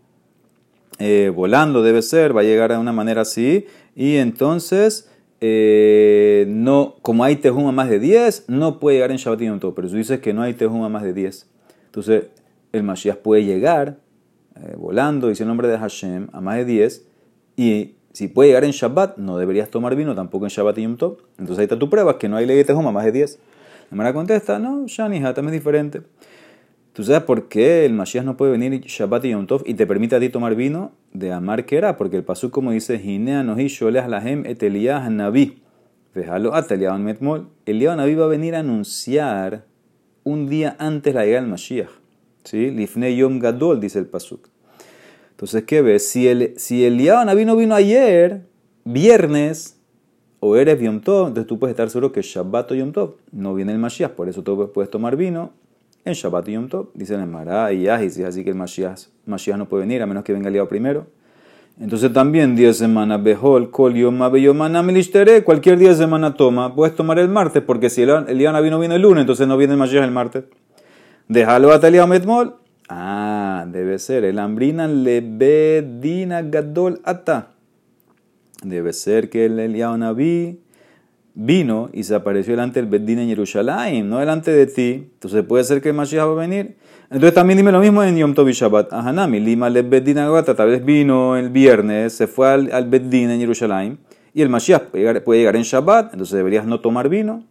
eh, 0.99 1.31
volando 1.33 1.83
debe 1.83 2.01
ser, 2.01 2.35
va 2.35 2.41
a 2.41 2.43
llegar 2.43 2.71
de 2.71 2.77
una 2.77 2.93
manera 2.93 3.21
así, 3.21 3.65
y 3.95 4.15
entonces, 4.17 5.09
eh, 5.41 6.45
no, 6.49 6.95
como 7.01 7.23
hay 7.23 7.35
tejuma 7.37 7.71
más 7.71 7.89
de 7.89 7.99
10, 7.99 8.45
no 8.47 8.79
puede 8.79 8.97
llegar 8.97 9.11
en 9.11 9.17
Shabbat 9.17 9.41
y 9.41 9.49
pero 9.75 9.89
si 9.89 9.95
dices 9.95 10.19
que 10.19 10.33
no 10.33 10.41
hay 10.41 10.53
tejuma 10.53 10.89
más 10.89 11.03
de 11.03 11.13
10, 11.13 11.49
entonces 11.85 12.27
el 12.71 12.83
Mashiach 12.83 13.17
puede 13.17 13.43
llegar 13.43 13.97
eh, 14.55 14.75
volando, 14.77 15.29
dice 15.29 15.43
el 15.43 15.49
nombre 15.49 15.67
de 15.67 15.77
Hashem, 15.77 16.27
a 16.31 16.41
más 16.41 16.57
de 16.57 16.65
10, 16.65 17.05
y 17.55 17.95
si 18.17 18.27
puede 18.27 18.49
llegar 18.49 18.63
en 18.63 18.71
Shabbat, 18.71 19.17
no 19.17 19.37
deberías 19.37 19.69
tomar 19.69 19.95
vino 19.95 20.15
tampoco 20.15 20.45
en 20.45 20.49
Shabbat 20.49 20.79
y 20.79 20.83
Yom 20.83 20.97
Tov. 20.97 21.17
Entonces 21.37 21.59
ahí 21.59 21.63
está 21.65 21.77
tu 21.77 21.87
prueba, 21.87 22.17
que 22.17 22.27
no 22.27 22.35
hay 22.35 22.47
ley 22.47 22.57
de 22.57 22.63
tejuma 22.63 22.91
más 22.91 23.05
de 23.05 23.11
10. 23.11 23.39
La 23.91 23.97
manera 23.97 24.13
contesta, 24.15 24.57
no, 24.57 24.87
Shani 24.87 25.21
también 25.21 25.49
es 25.49 25.51
diferente. 25.53 26.01
¿Tú 26.97 27.03
sabes 27.03 27.21
por 27.21 27.47
qué 27.47 27.85
el 27.85 27.93
Mashiach 27.93 28.25
no 28.25 28.37
puede 28.37 28.53
venir 28.53 28.81
Shabbat 28.81 29.23
y 29.25 29.29
Yom 29.29 29.45
Tov 29.45 29.61
y 29.67 29.75
te 29.75 29.85
permite 29.85 30.15
a 30.15 30.19
ti 30.19 30.29
tomar 30.29 30.55
vino? 30.55 30.93
De 31.13 31.31
amar 31.31 31.63
era, 31.69 31.95
porque 31.95 32.17
el 32.17 32.23
pasú 32.23 32.49
como 32.49 32.71
dice, 32.71 32.97
Ginea 32.97 33.43
nohi 33.43 33.67
sholeach 33.67 34.09
lahem 34.09 34.43
et 34.47 34.63
nabi. 34.63 35.61
Vejalo 36.15 36.55
at 36.55 36.67
metmol. 36.97 37.49
Eliyah 37.67 37.95
nabi 37.95 38.15
va 38.15 38.25
a 38.25 38.27
venir 38.29 38.55
a 38.55 38.61
anunciar 38.61 39.65
un 40.23 40.49
día 40.49 40.75
antes 40.79 41.13
la 41.13 41.23
llegada 41.23 41.41
del 41.41 41.51
Mashiach. 41.51 41.91
¿Sí? 42.43 42.71
Lifne 42.71 43.15
yom 43.15 43.37
gadol, 43.37 43.79
dice 43.79 43.99
el 43.99 44.07
pasuk. 44.07 44.49
Entonces, 45.29 45.65
¿qué 45.65 45.83
ves? 45.83 46.07
Si 46.07 46.27
el, 46.27 46.55
si 46.57 46.83
Eliyah 46.83 47.23
nabi 47.25 47.45
no 47.45 47.55
vino 47.55 47.75
ayer, 47.75 48.41
viernes, 48.85 49.79
o 50.39 50.55
eres 50.55 50.81
Yom 50.81 51.01
Tov, 51.01 51.27
entonces 51.27 51.45
tú 51.45 51.59
puedes 51.59 51.73
estar 51.73 51.91
seguro 51.91 52.11
que 52.11 52.23
Shabbat 52.23 52.71
o 52.71 52.73
Yom 52.73 52.91
Tov 52.91 53.17
no 53.31 53.53
viene 53.53 53.71
el 53.71 53.77
Mashiach, 53.77 54.13
por 54.13 54.29
eso 54.29 54.41
tú 54.41 54.71
puedes 54.73 54.89
tomar 54.89 55.15
vino 55.15 55.51
en 56.07 56.13
Shabbat 56.13 56.47
y 56.47 56.53
Yom 56.53 56.67
Tov. 56.67 56.89
Dicen 56.93 57.19
en 57.19 57.31
Mará 57.31 57.71
y 57.71 57.83
Yahis, 57.83 58.19
así 58.19 58.43
que 58.43 58.51
el 58.51 58.55
Mashiach, 58.55 59.07
Mashiach, 59.25 59.57
no 59.57 59.67
puede 59.67 59.83
venir 59.83 60.01
a 60.01 60.05
menos 60.05 60.23
que 60.23 60.33
venga 60.33 60.47
el 60.47 60.53
día 60.53 60.65
primero. 60.65 61.07
Entonces 61.79 62.11
también 62.11 62.55
10 62.55 62.75
semanas, 62.75 63.21
Behol, 63.21 63.69
Kol, 63.69 63.93
Yom, 63.93 64.19
Beyomana, 64.31 64.83
cualquier 65.45 65.77
día 65.77 65.89
de 65.89 65.95
semana 65.95 66.33
toma. 66.33 66.73
Puedes 66.73 66.95
tomar 66.95 67.19
el 67.19 67.29
martes, 67.29 67.61
porque 67.61 67.89
si 67.91 68.01
el, 68.01 68.37
día 68.37 68.51
no 68.51 68.61
vino, 68.61 68.79
viene 68.79 68.95
el 68.95 69.01
lunes, 69.03 69.21
entonces 69.21 69.47
no 69.47 69.57
viene 69.57 69.73
el 69.73 69.79
Mashiach 69.79 70.03
el 70.03 70.11
martes. 70.11 70.45
Déjalo 71.27 71.71
a 71.71 71.79
Talia 71.79 72.07
Metmol. 72.07 72.55
Ah, 72.89 73.65
debe 73.67 73.99
ser. 73.99 74.23
El 74.23 74.39
Ambrina 74.39 74.87
Lebedina 74.87 76.41
Gadol 76.41 77.01
Ata. 77.03 77.49
Debe 78.63 78.93
ser 78.93 79.29
que 79.29 79.45
el 79.45 79.59
Eliyahu 79.59 79.97
Naví 79.97 80.61
vino 81.37 81.89
y 81.93 82.03
se 82.03 82.15
apareció 82.15 82.53
delante 82.53 82.81
del 82.81 82.89
Beddin 82.89 83.19
en 83.19 83.29
Jerusalén, 83.29 84.09
no 84.09 84.17
delante 84.19 84.51
de 84.51 84.65
ti. 84.65 85.09
Entonces 85.13 85.43
puede 85.43 85.63
ser 85.63 85.81
que 85.81 85.89
el 85.89 85.95
Mashiach 85.95 86.27
va 86.27 86.31
a 86.31 86.35
venir. 86.35 86.75
Entonces 87.11 87.33
también 87.33 87.57
dime 87.57 87.71
lo 87.71 87.79
mismo 87.79 88.03
en 88.03 88.17
Yom 88.17 88.33
Tov 88.33 88.49
y 88.49 88.53
Shabbat. 88.53 88.91
Ahanami, 88.91 89.39
Lima 89.39 89.69
le 89.69 89.83
Beddin 89.83 90.17
Agata, 90.17 90.55
tal 90.55 90.69
vez 90.69 90.83
vino 90.83 91.37
el 91.37 91.49
viernes, 91.49 92.13
se 92.13 92.27
fue 92.27 92.49
al, 92.49 92.71
al 92.73 92.89
Beddin 92.89 93.29
en 93.29 93.39
Jerusalén 93.39 93.99
y 94.33 94.41
el 94.41 94.49
Mashiach 94.49 94.89
puede 95.23 95.39
llegar, 95.39 95.55
en 95.55 95.63
Shabbat, 95.63 96.13
entonces 96.13 96.35
deberías 96.37 96.65
no 96.65 96.79
tomar 96.79 97.09
vino. 97.09 97.43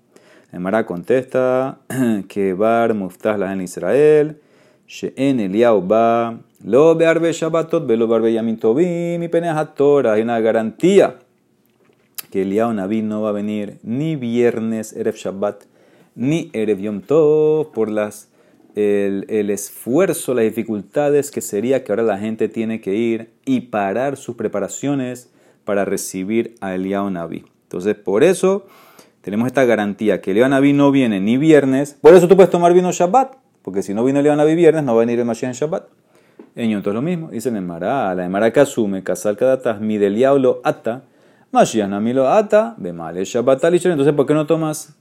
El 0.53 0.61
Mará 0.61 0.87
contesta 0.87 1.79
que 2.29 2.55
Bar 2.55 2.95
Muftah 2.95 3.53
en 3.53 3.61
Israel, 3.61 4.41
She'en 4.87 5.41
Eliyahu 5.41 5.81
ba, 5.85 6.39
lo 6.63 6.95
bearbe 6.95 7.33
Shabbatot, 7.33 7.87
velo 7.87 8.07
bearbe 8.07 8.33
Yamin 8.33 8.59
Tovim 8.59 9.21
y 9.21 9.29
Torah. 9.75 10.13
Hay 10.13 10.23
una 10.23 10.39
garantía 10.39 11.17
que 12.37 12.43
Eliyahu 12.43 12.75
Naví 12.75 13.01
no 13.01 13.23
va 13.23 13.31
a 13.31 13.33
venir 13.33 13.79
ni 13.83 14.15
viernes, 14.15 14.93
Erev 14.93 15.15
Shabbat, 15.15 15.63
ni 16.15 16.51
Erev 16.53 16.81
Yom 16.81 17.01
Tov, 17.01 17.73
por 17.73 17.91
las, 17.91 18.29
el, 18.75 19.25
el, 19.31 19.49
esfuerzo, 19.49 20.35
las 20.35 20.45
dificultades 20.45 21.31
que 21.31 21.41
sería 21.41 21.83
que 21.83 21.93
ahora 21.93 22.03
la 22.03 22.19
gente 22.19 22.51
tiene 22.51 22.83
que 22.83 22.95
ir 22.95 23.31
y 23.47 23.61
parar 23.63 24.19
sus 24.19 24.37
preparaciones 24.37 25.31
para 25.65 25.87
recibir 25.87 26.57
a 26.61 26.75
Eliyahu 26.75 27.09
Naví. 27.09 27.47
Entonces, 27.63 27.95
por 27.95 28.23
eso 28.23 28.67
tenemos 29.23 29.47
esta 29.47 29.65
garantía 29.65 30.21
que 30.21 30.33
Eliyahu 30.33 30.51
Naví 30.51 30.75
no 30.75 30.91
viene 30.91 31.21
ni 31.21 31.39
viernes, 31.39 31.97
por 32.03 32.13
eso 32.13 32.29
tú 32.29 32.37
puedes 32.37 32.51
tomar 32.51 32.75
vino 32.75 32.93
Shabbat, 32.93 33.35
porque 33.63 33.83
si 33.83 33.95
no 33.95 34.05
vino 34.05 34.21
Eliyahu 34.21 34.37
Naví 34.37 34.55
viernes, 34.55 34.85
no 34.85 34.95
va 34.95 35.01
a 35.01 35.07
venir 35.07 35.19
el 35.19 35.25
Mashiach 35.25 35.49
en 35.49 35.55
Shabbat. 35.55 35.85
En 36.55 36.69
Yom 36.69 36.83
Tov 36.83 36.93
lo 36.93 37.01
mismo, 37.01 37.31
dice 37.31 37.49
el 37.49 37.57
Emara, 37.57 38.15
la 38.15 38.27
Emara 38.27 38.53
que 38.53 38.61
asume, 38.61 39.03
casal 39.03 39.39
cada 39.39 39.63
tasmi 39.63 39.97
del 39.97 40.21
lo 40.21 40.61
ata, 40.65 41.05
Mashiach 41.53 41.89
Nami 41.89 42.13
lo 42.13 42.29
ata, 42.29 42.75
bemale 42.77 43.25
Shabbat 43.25 43.63
entonces 43.65 44.13
¿por 44.13 44.27
qué 44.27 44.35
no 44.35 44.47
tomas 44.47 44.97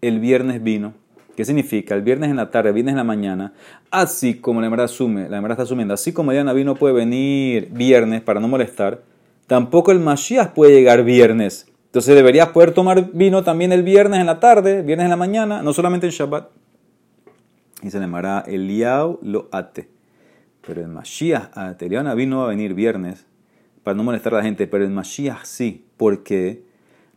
el 0.00 0.20
viernes 0.20 0.62
vino? 0.62 0.94
¿Qué 1.36 1.44
significa? 1.44 1.94
El 1.94 2.02
viernes 2.02 2.30
en 2.30 2.36
la 2.36 2.50
tarde, 2.50 2.70
el 2.70 2.74
viernes 2.74 2.94
en 2.94 2.96
la 2.96 3.04
mañana, 3.04 3.52
así 3.92 4.34
como 4.40 4.60
la 4.60 4.66
Emara 4.66 4.84
asume, 4.84 5.28
la 5.28 5.38
Emara 5.38 5.54
está 5.54 5.62
asumiendo, 5.62 5.94
así 5.94 6.12
como 6.12 6.32
el 6.32 6.44
Naví 6.44 6.64
no 6.64 6.74
puede 6.74 6.94
venir 6.94 7.68
viernes 7.70 8.22
para 8.22 8.40
no 8.40 8.48
molestar, 8.48 9.02
tampoco 9.46 9.92
el 9.92 10.00
Mashiach 10.00 10.52
puede 10.52 10.72
llegar 10.72 11.04
viernes. 11.04 11.68
Entonces 11.86 12.16
deberías 12.16 12.48
poder 12.48 12.72
tomar 12.72 13.12
vino 13.12 13.44
también 13.44 13.70
el 13.70 13.84
viernes 13.84 14.18
en 14.18 14.26
la 14.26 14.40
tarde, 14.40 14.82
viernes 14.82 15.04
en 15.04 15.10
la 15.10 15.16
mañana, 15.16 15.62
no 15.62 15.72
solamente 15.72 16.08
en 16.08 16.12
Shabbat. 16.12 16.48
Y 17.82 17.90
se 17.90 18.00
llamará 18.00 18.44
Eliau 18.44 19.20
lo 19.22 19.48
ate. 19.52 19.88
Pero 20.66 20.80
el 20.80 20.88
Mashiach, 20.88 21.50
el 21.56 22.04
Naví 22.04 22.26
no 22.26 22.38
va 22.38 22.46
a 22.46 22.48
venir 22.48 22.74
viernes 22.74 23.26
para 23.88 23.96
no 23.96 24.04
molestar 24.04 24.34
a 24.34 24.36
la 24.36 24.42
gente, 24.42 24.66
pero 24.66 24.84
el 24.84 24.90
Mashiach 24.90 25.44
sí. 25.44 25.86
¿Por 25.96 26.22
qué? 26.22 26.62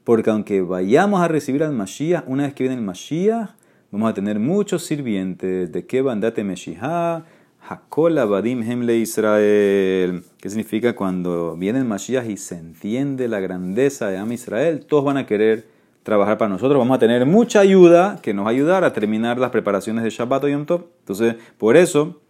Porque 0.06 0.30
aunque 0.30 0.62
vayamos 0.62 1.20
a 1.20 1.28
recibir 1.28 1.64
al 1.64 1.74
Mashiach, 1.74 2.24
una 2.28 2.44
vez 2.44 2.54
que 2.54 2.64
viene 2.64 2.78
el 2.78 2.82
Mashiach, 2.82 3.50
vamos 3.92 4.10
a 4.10 4.14
tener 4.14 4.40
muchos 4.40 4.86
sirvientes 4.86 5.70
de 5.70 5.86
que 5.86 6.02
bandate 6.02 6.46
Meshihah, 6.46 7.26
Abadim 7.68 8.64
Hemle 8.64 8.96
Israel. 8.96 10.24
¿Qué 10.40 10.50
significa 10.50 10.96
cuando 10.96 11.58
viene 11.58 11.80
el 11.80 11.84
Mashiach 11.84 12.30
y 12.30 12.38
se 12.38 12.56
entiende 12.56 13.28
la 13.28 13.42
grandeza 13.42 14.08
de 14.08 14.18
Am 14.18 14.32
Israel? 14.32 14.86
Todos 14.86 15.04
van 15.04 15.18
a 15.18 15.26
querer 15.26 15.68
trabajar 16.04 16.38
para 16.38 16.48
nosotros. 16.48 16.80
Vamos 16.80 16.96
a 16.96 17.00
tener 17.00 17.26
mucha 17.26 17.60
ayuda 17.60 18.20
que 18.22 18.34
nos 18.34 18.46
va 18.46 18.52
a 18.52 18.54
ayudar 18.54 18.86
a 18.86 18.94
terminar 18.94 19.38
las 19.38 19.50
preparaciones 19.50 20.06
de 20.06 20.10
Shabbat 20.10 20.46
o 20.46 20.48
Yom 20.48 20.66
Tov. 20.66 20.86
Entonces, 21.02 21.36
por 21.58 21.76
eso 21.76 22.22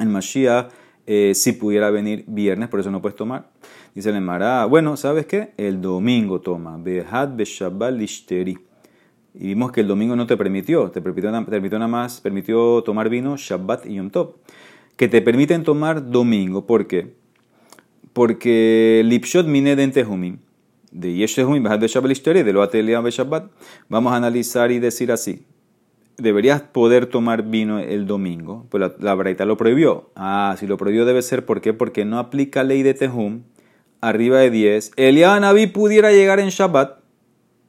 el 0.00 0.08
Mashiach 0.08 0.68
eh, 1.06 1.32
si 1.34 1.52
pudiera 1.52 1.90
venir 1.90 2.24
viernes, 2.26 2.68
por 2.68 2.80
eso 2.80 2.90
no 2.90 3.02
puedes 3.02 3.16
tomar. 3.16 3.50
Dice 3.94 4.10
el 4.10 4.16
Emara, 4.16 4.64
bueno, 4.66 4.96
¿sabes 4.96 5.26
qué? 5.26 5.52
El 5.56 5.80
domingo 5.80 6.40
toma. 6.40 6.78
Behad 6.78 7.36
Beshabbat 7.36 7.94
Lishteri. 7.94 8.58
Y 9.34 9.48
vimos 9.48 9.72
que 9.72 9.80
el 9.80 9.88
domingo 9.88 10.14
no 10.14 10.26
te 10.26 10.36
permitió, 10.36 10.90
te 10.90 11.00
permitió, 11.00 11.30
permitió 11.46 11.78
nada 11.78 11.88
más, 11.88 12.20
permitió 12.20 12.82
tomar 12.82 13.08
vino 13.08 13.36
Shabbat 13.36 13.86
y 13.86 13.94
Yom 13.94 14.10
Tov. 14.10 14.36
Que 14.96 15.08
te 15.08 15.22
permiten 15.22 15.64
tomar 15.64 16.10
domingo, 16.10 16.66
¿por 16.66 16.86
qué? 16.86 17.14
Porque 18.12 19.02
Lipshot 19.04 19.46
mine 19.46 19.74
de 19.74 19.84
Entehumim, 19.84 20.38
de 20.90 21.14
Yeshehumim, 21.14 21.62
Behad 21.62 21.80
Beshabbat 21.80 22.08
Lishteri, 22.08 22.42
de 22.42 22.52
lo 22.52 22.66
Shabbat. 22.66 23.50
Vamos 23.88 24.12
a 24.12 24.16
analizar 24.16 24.70
y 24.70 24.78
decir 24.78 25.10
así 25.10 25.46
deberías 26.16 26.62
poder 26.62 27.06
tomar 27.06 27.44
vino 27.44 27.78
el 27.78 28.06
domingo, 28.06 28.66
pues 28.70 28.80
la, 28.80 29.14
la 29.14 29.44
lo 29.44 29.56
prohibió. 29.56 30.10
Ah, 30.16 30.54
si 30.58 30.66
lo 30.66 30.76
prohibió 30.76 31.04
debe 31.04 31.22
ser. 31.22 31.44
Porque 31.44 32.04
no 32.04 32.18
aplica 32.18 32.64
ley 32.64 32.82
de 32.82 32.94
Tehum 32.94 33.42
arriba 34.02 34.40
de 34.40 34.50
10. 34.50 34.92
Eliyahu 34.96 35.40
Naví 35.40 35.68
pudiera 35.68 36.12
llegar 36.12 36.40
en 36.40 36.50
Shabbat, 36.50 36.98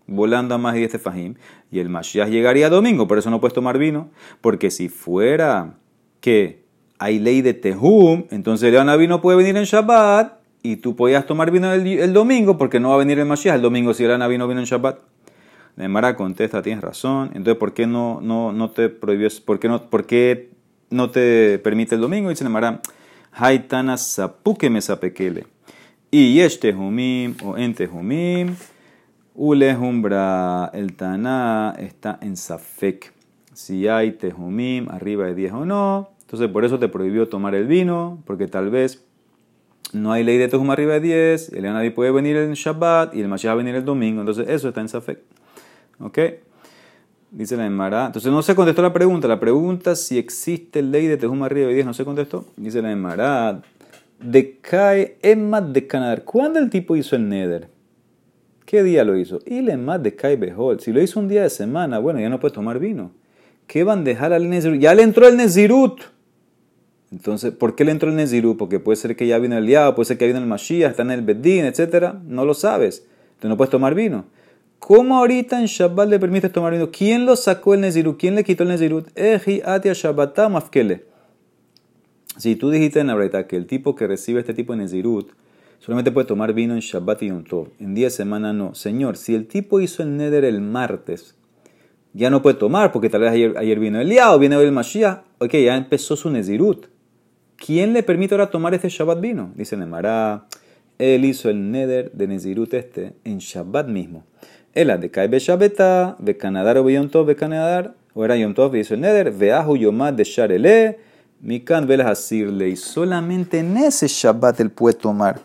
volando 0.07 0.55
a 0.55 0.57
más 0.57 0.73
de 0.73 0.79
10 0.79 0.91
tefajim, 0.91 1.35
y 1.71 1.79
el 1.79 1.88
Mashiach 1.88 2.29
llegaría 2.29 2.69
domingo, 2.69 3.07
por 3.07 3.17
eso 3.17 3.29
no 3.29 3.39
puedes 3.39 3.53
tomar 3.53 3.77
vino, 3.77 4.09
porque 4.41 4.69
si 4.69 4.89
fuera 4.89 5.77
que 6.19 6.65
hay 7.00 7.19
ley 7.19 7.41
de 7.41 7.53
Tehum, 7.53 8.25
entonces 8.31 8.67
Eliyahu 8.67 8.85
Naví 8.85 9.07
no 9.07 9.21
puede 9.21 9.38
venir 9.38 9.55
en 9.55 9.63
Shabbat, 9.63 10.41
y 10.63 10.77
tú 10.77 10.95
podías 10.95 11.25
tomar 11.25 11.51
vino 11.51 11.71
el, 11.71 12.13
domingo, 12.13 12.57
porque 12.57 12.79
no 12.79 12.89
va 12.89 12.95
a 12.95 13.00
venir 13.00 13.19
el 13.19 13.25
Mashiach 13.25 13.55
el 13.55 13.62
domingo 13.62 13.93
si 13.93 14.03
Eliyahu 14.03 14.19
Naví 14.19 14.38
no 14.38 14.47
vino 14.47 14.59
en 14.59 14.65
Shabbat. 14.65 15.12
La 15.75 15.86
Emara 15.86 16.15
contesta, 16.15 16.62
tienes 16.62 16.84
razón. 16.84 17.32
Entonces, 17.34 17.56
¿por 17.56 17.74
qué 17.74 17.88
no, 17.88 18.20
no, 18.22 18.51
no 18.51 18.72
te 18.72 18.89
prohibió, 18.89 19.27
por 19.46 19.60
qué 19.60 19.68
no, 19.68 19.89
por 19.89 20.06
qué 20.06 20.51
no 20.89 21.10
te 21.10 21.60
permite 21.60 21.96
el 21.96 22.01
domingo? 22.01 22.30
Dice 22.30 22.44
la 22.44 22.50
Emara, 22.50 22.82
Haitana 23.32 23.98
sapuke 23.98 24.70
me 24.70 24.82
sapekele. 24.82 25.48
Y 26.12 26.39
este 26.42 26.75
humim 26.75 27.36
o 27.44 27.58
ente 27.58 27.88
humim, 27.88 28.56
ulehumbra, 29.34 30.70
el 30.74 30.96
taná 30.96 31.74
está 31.80 32.20
en 32.22 32.38
safek. 32.38 33.12
Si 33.53 33.88
hay 33.88 34.12
tejumim 34.12 34.89
arriba 34.89 35.25
de 35.25 35.36
10 35.36 35.53
o 35.53 35.65
no. 35.65 36.10
Entonces, 36.22 36.50
por 36.50 36.65
eso 36.65 36.80
te 36.80 36.88
prohibió 36.88 37.30
tomar 37.30 37.56
el 37.56 37.68
vino, 37.68 38.22
porque 38.25 38.48
tal 38.48 38.70
vez 38.70 39.06
no 39.92 40.12
hay 40.12 40.24
ley 40.24 40.38
de 40.38 40.48
tejum 40.48 40.72
arriba 40.72 40.94
de 40.94 41.00
10, 41.00 41.53
el 41.53 41.63
nadie 41.63 41.92
puede 41.92 42.12
venir 42.12 42.36
en 42.38 42.53
Shabbat 42.53 43.13
y 43.15 43.22
el 43.22 43.27
Mashiach 43.27 43.50
va 43.50 43.53
a 43.53 43.58
venir 43.58 43.75
el 43.75 43.86
domingo. 43.86 44.22
Entonces, 44.22 44.48
eso 44.50 44.70
está 44.70 44.82
en 44.82 44.89
safek. 44.89 45.20
¿Ok? 46.00 46.19
Dice 47.31 47.57
la 47.57 47.65
Emara. 47.65 48.05
Entonces 48.05 48.31
no 48.31 48.41
se 48.43 48.55
contestó 48.55 48.81
la 48.81 48.93
pregunta. 48.93 49.27
La 49.27 49.39
pregunta 49.39 49.95
si 49.95 50.17
existe 50.17 50.81
ley 50.81 51.07
de 51.07 51.17
Tejuma 51.17 51.47
arriba 51.47 51.67
de 51.67 51.73
10 51.73 51.85
no 51.88 51.93
se 51.93 52.05
contestó. 52.05 52.45
Dice 52.57 52.81
la 52.81 52.91
Emara. 52.91 53.62
Decae 54.19 55.17
Emma 55.21 55.59
de 55.59 55.88
Canadar. 55.88 56.23
¿Cuándo 56.23 56.59
el 56.59 56.69
tipo 56.69 56.95
hizo 56.95 57.15
el 57.15 57.27
Neder? 57.27 57.69
¿Qué 58.65 58.83
día 58.83 59.03
lo 59.03 59.17
hizo? 59.17 59.39
Y 59.45 59.62
le 59.62 59.77
más 59.77 60.01
decae 60.01 60.35
Behol. 60.35 60.79
Si 60.79 60.93
lo 60.93 61.01
hizo 61.01 61.19
un 61.19 61.27
día 61.27 61.43
de 61.43 61.50
semana, 61.50 62.00
bueno, 62.00 62.19
ya 62.19 62.29
no 62.29 62.39
puede 62.39 62.53
tomar 62.53 62.79
vino. 62.79 63.12
¿Qué 63.67 63.83
van 63.83 64.00
a 64.00 64.03
dejar 64.03 64.33
al 64.33 64.50
Nezirut? 64.50 64.79
Ya 64.79 64.93
le 64.95 65.03
entró 65.03 65.27
el 65.27 65.38
Nezirut. 65.38 66.01
Entonces, 67.12 67.51
¿por 67.51 67.75
qué 67.75 67.85
le 67.85 67.91
entró 67.91 68.09
el 68.09 68.15
Nezirut? 68.15 68.57
Porque 68.57 68.79
puede 68.79 68.95
ser 68.95 69.15
que 69.15 69.27
ya 69.27 69.38
vino 69.38 69.57
el 69.57 69.65
Liao, 69.65 69.95
puede 69.95 70.05
ser 70.05 70.17
que 70.17 70.25
ya 70.25 70.33
vino 70.33 70.39
el 70.39 70.47
Mashiach, 70.47 70.91
está 70.91 71.03
en 71.03 71.12
el 71.12 71.21
Bedín, 71.21 71.65
etc. 71.65 72.15
No 72.25 72.45
lo 72.45 72.53
sabes. 72.53 73.05
Entonces 73.33 73.50
no 73.50 73.57
puedes 73.57 73.71
tomar 73.71 73.95
vino. 73.95 74.25
¿Cómo 74.86 75.18
ahorita 75.18 75.62
en 75.62 75.68
Shabbat 75.68 76.10
le 76.10 76.20
permite 76.20 76.50
tomar 76.50 76.74
vino? 76.74 76.92
¿Quién 76.92 77.25
lo 77.25 77.38
sacó 77.38 77.74
el 77.74 77.80
Nezirut? 77.80 78.20
¿Quién 78.20 78.36
le 78.36 78.44
quitó 78.44 78.63
el 78.63 78.70
Nezirut? 78.70 79.18
Eji 79.18 79.62
atia 79.63 79.94
Shabbatam 79.94 80.58
afkele. 80.58 81.06
Si 82.36 82.58
tú 82.58 82.70
dijiste 82.70 83.00
en 83.00 83.08
la 83.08 83.16
verdad 83.16 83.48
que 83.48 83.56
el 83.56 83.66
tipo 83.66 83.96
que 83.96 84.08
recibe 84.08 84.42
este 84.42 84.54
tipo 84.54 84.74
de 84.74 84.80
Nezirut 84.80 85.32
solamente 85.80 86.12
puede 86.12 86.28
tomar 86.28 86.52
vino 86.52 86.74
en 86.74 86.82
Shabbat 86.82 87.24
y 87.24 87.28
Yom 87.30 87.46
Tov, 87.46 87.70
en 87.80 87.96
día 87.96 88.08
de 88.08 88.10
semana 88.10 88.52
no. 88.52 88.75
Señor, 88.75 89.16
si 89.16 89.36
el 89.36 89.48
tipo 89.48 89.80
hizo 89.80 90.04
el 90.04 90.18
Neder 90.18 90.44
el 90.44 90.60
martes, 90.60 91.38
ya 92.12 92.30
no 92.30 92.42
puede 92.42 92.58
tomar 92.58 92.92
porque 92.92 93.10
tal 93.10 93.22
vez 93.22 93.32
ayer, 93.32 93.58
ayer 93.58 93.80
vino 93.80 94.02
el 94.02 94.10
Liao, 94.10 94.38
viene 94.38 94.58
hoy 94.58 94.66
el 94.66 94.74
Mashiach. 94.74 95.22
Ok, 95.38 95.54
ya 95.54 95.78
empezó 95.78 96.18
su 96.18 96.30
Nezirut. 96.30 96.88
¿Quién 97.56 97.94
le 97.94 98.04
permite 98.04 98.36
ahora 98.36 98.50
tomar 98.50 98.74
este 98.74 98.90
Shabbat 98.90 99.22
vino? 99.22 99.54
Dice 99.56 99.78
Nemara, 99.78 100.46
él 101.00 101.24
hizo 101.24 101.50
el 101.50 101.72
Neder 101.72 102.12
de 102.12 102.28
Nezirut 102.28 102.74
este 102.74 103.13
en 103.24 103.38
Shabbat 103.38 103.88
mismo. 103.88 104.25
Ela 104.75 104.98
de 104.98 105.12
Kai 105.12 105.27
Beshabeta, 105.27 106.15
Bekanadar 106.18 106.80
o 106.80 106.89
Yom 106.89 107.08
Tov, 107.08 107.27
Bekanadar, 107.27 107.94
o 108.15 108.25
era 108.25 108.36
Yom 108.36 108.56
Tov, 108.56 108.75
hizo 108.75 108.96
el 108.96 109.01
Neder, 109.01 109.32
Veahu 109.32 109.77
Yomad 109.77 110.13
de 110.13 110.24
Sharele, 110.24 111.00
Mikan 111.42 111.86
Velas 111.86 112.08
Asirle, 112.08 112.70
y 112.70 112.75
solamente 112.75 113.60
en 113.60 113.77
ese 113.77 114.08
Shabbat 114.08 114.60
él 114.62 114.72
puede 114.72 114.96
tomar. 114.96 115.42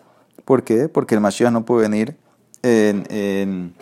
¿Por 0.46 0.62
qué? 0.62 0.88
Porque 0.88 1.14
el 1.14 1.20
Mashiach 1.20 1.52
no 1.52 1.66
puede 1.66 1.90
venir 1.90 2.16
en, 2.62 3.04
en, 3.10 3.74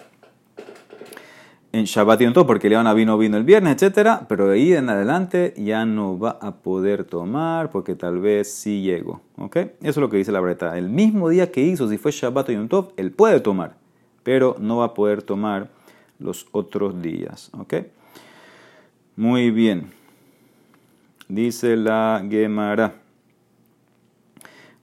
en 1.70 1.84
Shabbat 1.84 2.22
y 2.22 2.24
Yom 2.24 2.32
Tov, 2.32 2.48
porque 2.48 2.68
Leona 2.68 2.92
vino 2.92 3.16
vino 3.16 3.36
el 3.36 3.44
viernes, 3.44 3.80
etc. 3.80 4.22
Pero 4.28 4.48
de 4.48 4.56
ahí 4.56 4.72
en 4.72 4.88
adelante 4.88 5.54
ya 5.56 5.86
no 5.86 6.18
va 6.18 6.38
a 6.40 6.56
poder 6.56 7.04
tomar, 7.04 7.70
porque 7.70 7.94
tal 7.94 8.18
vez 8.18 8.52
sí 8.52 8.82
llegó. 8.82 9.20
¿Ok? 9.36 9.56
Eso 9.56 9.70
es 9.82 9.96
lo 9.98 10.10
que 10.10 10.16
dice 10.16 10.32
la 10.32 10.40
breta. 10.40 10.76
El 10.76 10.88
mismo 10.88 11.28
día 11.28 11.52
que 11.52 11.60
hizo, 11.60 11.88
si 11.88 11.98
fue 11.98 12.10
Shabbat 12.10 12.48
o 12.48 12.52
Yom 12.52 12.66
Tov, 12.66 12.88
él 12.96 13.12
puede 13.12 13.38
tomar 13.38 13.85
pero 14.26 14.56
no 14.58 14.78
va 14.78 14.86
a 14.86 14.94
poder 14.94 15.22
tomar 15.22 15.68
los 16.18 16.48
otros 16.50 17.00
días. 17.00 17.48
¿Ok? 17.56 17.74
Muy 19.14 19.52
bien. 19.52 19.92
Dice 21.28 21.76
la 21.76 22.20
Gemara. 22.28 22.94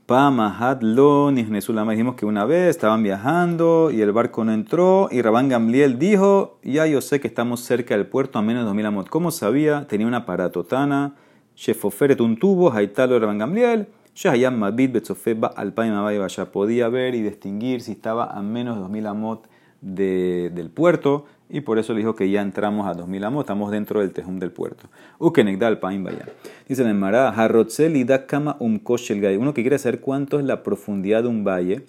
lo 0.08 1.32
Nihnesulama. 1.32 1.92
Dijimos 1.92 2.16
que 2.16 2.26
una 2.26 2.46
vez 2.46 2.70
estaban 2.70 3.04
viajando 3.04 3.92
y 3.92 4.00
el 4.00 4.14
barco 4.14 4.46
no 4.46 4.54
entró. 4.54 5.10
Y 5.12 5.22
Rabán 5.22 5.50
Gamliel 5.50 6.00
dijo: 6.00 6.58
Ya 6.64 6.88
yo 6.88 7.02
sé 7.02 7.20
que 7.20 7.28
estamos 7.28 7.60
cerca 7.60 7.98
del 7.98 8.06
puerto 8.08 8.40
a 8.40 8.42
menos 8.42 8.62
de 8.62 8.68
2000 8.68 8.86
amot. 8.86 9.10
¿Cómo 9.10 9.30
sabía? 9.32 9.88
Tenía 9.90 10.08
una 10.08 10.26
paratotana. 10.26 11.16
Shefoferet 11.58 12.22
un 12.22 12.38
tubo. 12.38 12.72
Haitalo 12.72 13.20
Rabán 13.20 13.40
Gamliel. 13.40 13.88
Shahayam 14.16 14.58
Mabit 14.58 14.92
Betzofeba 14.92 15.54
Vaya 15.56 16.52
podía 16.52 16.88
ver 16.90 17.16
y 17.16 17.22
distinguir 17.22 17.82
si 17.82 17.94
estaba 17.94 18.26
a 18.26 18.42
menos 18.42 18.76
de 18.76 18.82
2000 18.82 19.08
amot 19.08 19.48
de, 19.82 20.52
del 20.54 20.70
puerto 20.70 21.26
y 21.50 21.62
por 21.62 21.80
eso 21.80 21.94
le 21.94 22.00
dijo 22.00 22.16
que 22.16 22.30
ya 22.30 22.42
entramos 22.42 22.88
a 22.88 22.94
2000 22.94 23.24
amot, 23.24 23.44
estamos 23.44 23.72
dentro 23.72 24.02
del 24.02 24.12
tejum 24.12 24.40
del 24.40 24.52
puerto. 24.52 24.88
Ukenegdal 25.20 25.80
Paim 25.80 26.04
Vaya. 26.04 26.28
Dice 26.68 26.84
en 26.84 27.00
Mará, 27.00 27.30
Harrotzel 27.30 27.96
y 27.96 28.04
Dakama 28.04 28.56
Umkoshel 28.60 29.38
Uno 29.38 29.54
que 29.54 29.62
quiere 29.62 29.80
saber 29.80 30.00
cuánto 30.00 30.40
es 30.40 30.46
la 30.46 30.64
profundidad 30.64 31.24
de 31.24 31.30
un 31.30 31.44
valle. 31.44 31.84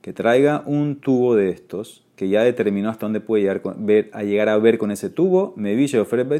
que 0.00 0.12
traiga 0.12 0.62
un 0.66 0.96
tubo 0.96 1.34
de 1.34 1.48
estos, 1.48 2.04
que 2.14 2.28
ya 2.28 2.42
determinó 2.42 2.90
hasta 2.90 3.06
dónde 3.06 3.20
puede 3.20 3.42
llegar, 3.42 3.62
ver, 3.78 4.10
a 4.12 4.22
llegar 4.22 4.50
a 4.50 4.58
ver 4.58 4.76
con 4.76 4.90
ese 4.90 5.08
tubo, 5.08 5.54
me 5.56 5.74
vi 5.74 5.86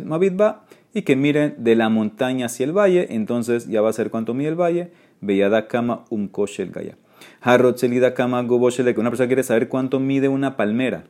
Mabitba, 0.05 0.67
y 0.95 1.03
que 1.03 1.17
miren 1.17 1.57
de 1.59 1.75
la 1.75 1.89
montaña 1.89 2.47
hacia 2.47 2.65
el 2.65 2.73
valle, 2.73 3.09
entonces 3.11 3.67
ya 3.67 3.83
va 3.83 3.91
a 3.91 3.93
ser 3.93 4.11
cuánto 4.11 4.33
mide 4.33 4.49
el 4.49 4.61
valle, 4.61 4.93
Beyada 5.21 5.67
Kama 5.67 6.05
Um 6.09 6.29
Koshel 6.29 6.71
Gaya. 6.71 6.97
Harrotzelida 7.41 8.15
Kama 8.15 8.47
que 8.47 9.01
una 9.01 9.11
persona 9.11 9.27
quiere 9.27 9.43
saber 9.43 9.69
cuánto 9.69 9.99
mide 9.99 10.29
una 10.29 10.57
palmera. 10.57 11.05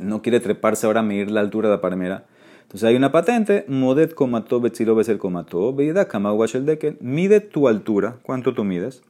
No 0.00 0.22
quiere 0.22 0.40
treparse 0.40 0.86
ahora 0.86 1.00
a 1.00 1.02
medir 1.02 1.30
la 1.30 1.40
altura 1.40 1.68
de 1.68 1.76
la 1.76 1.80
palmera. 1.80 2.24
Entonces 2.62 2.88
hay 2.88 2.96
una 2.96 3.12
patente, 3.12 3.64
Modet 3.68 4.14
Komato 4.14 4.60
Betzilo 4.60 4.98
el 5.00 5.18
Komato, 5.18 5.72
Beyada 5.72 6.08
Kama 6.08 6.34
Deken, 6.34 6.96
mide 7.00 7.40
tu 7.40 7.68
altura, 7.68 8.16
cuánto 8.22 8.54
tú 8.54 8.64
mides. 8.64 9.02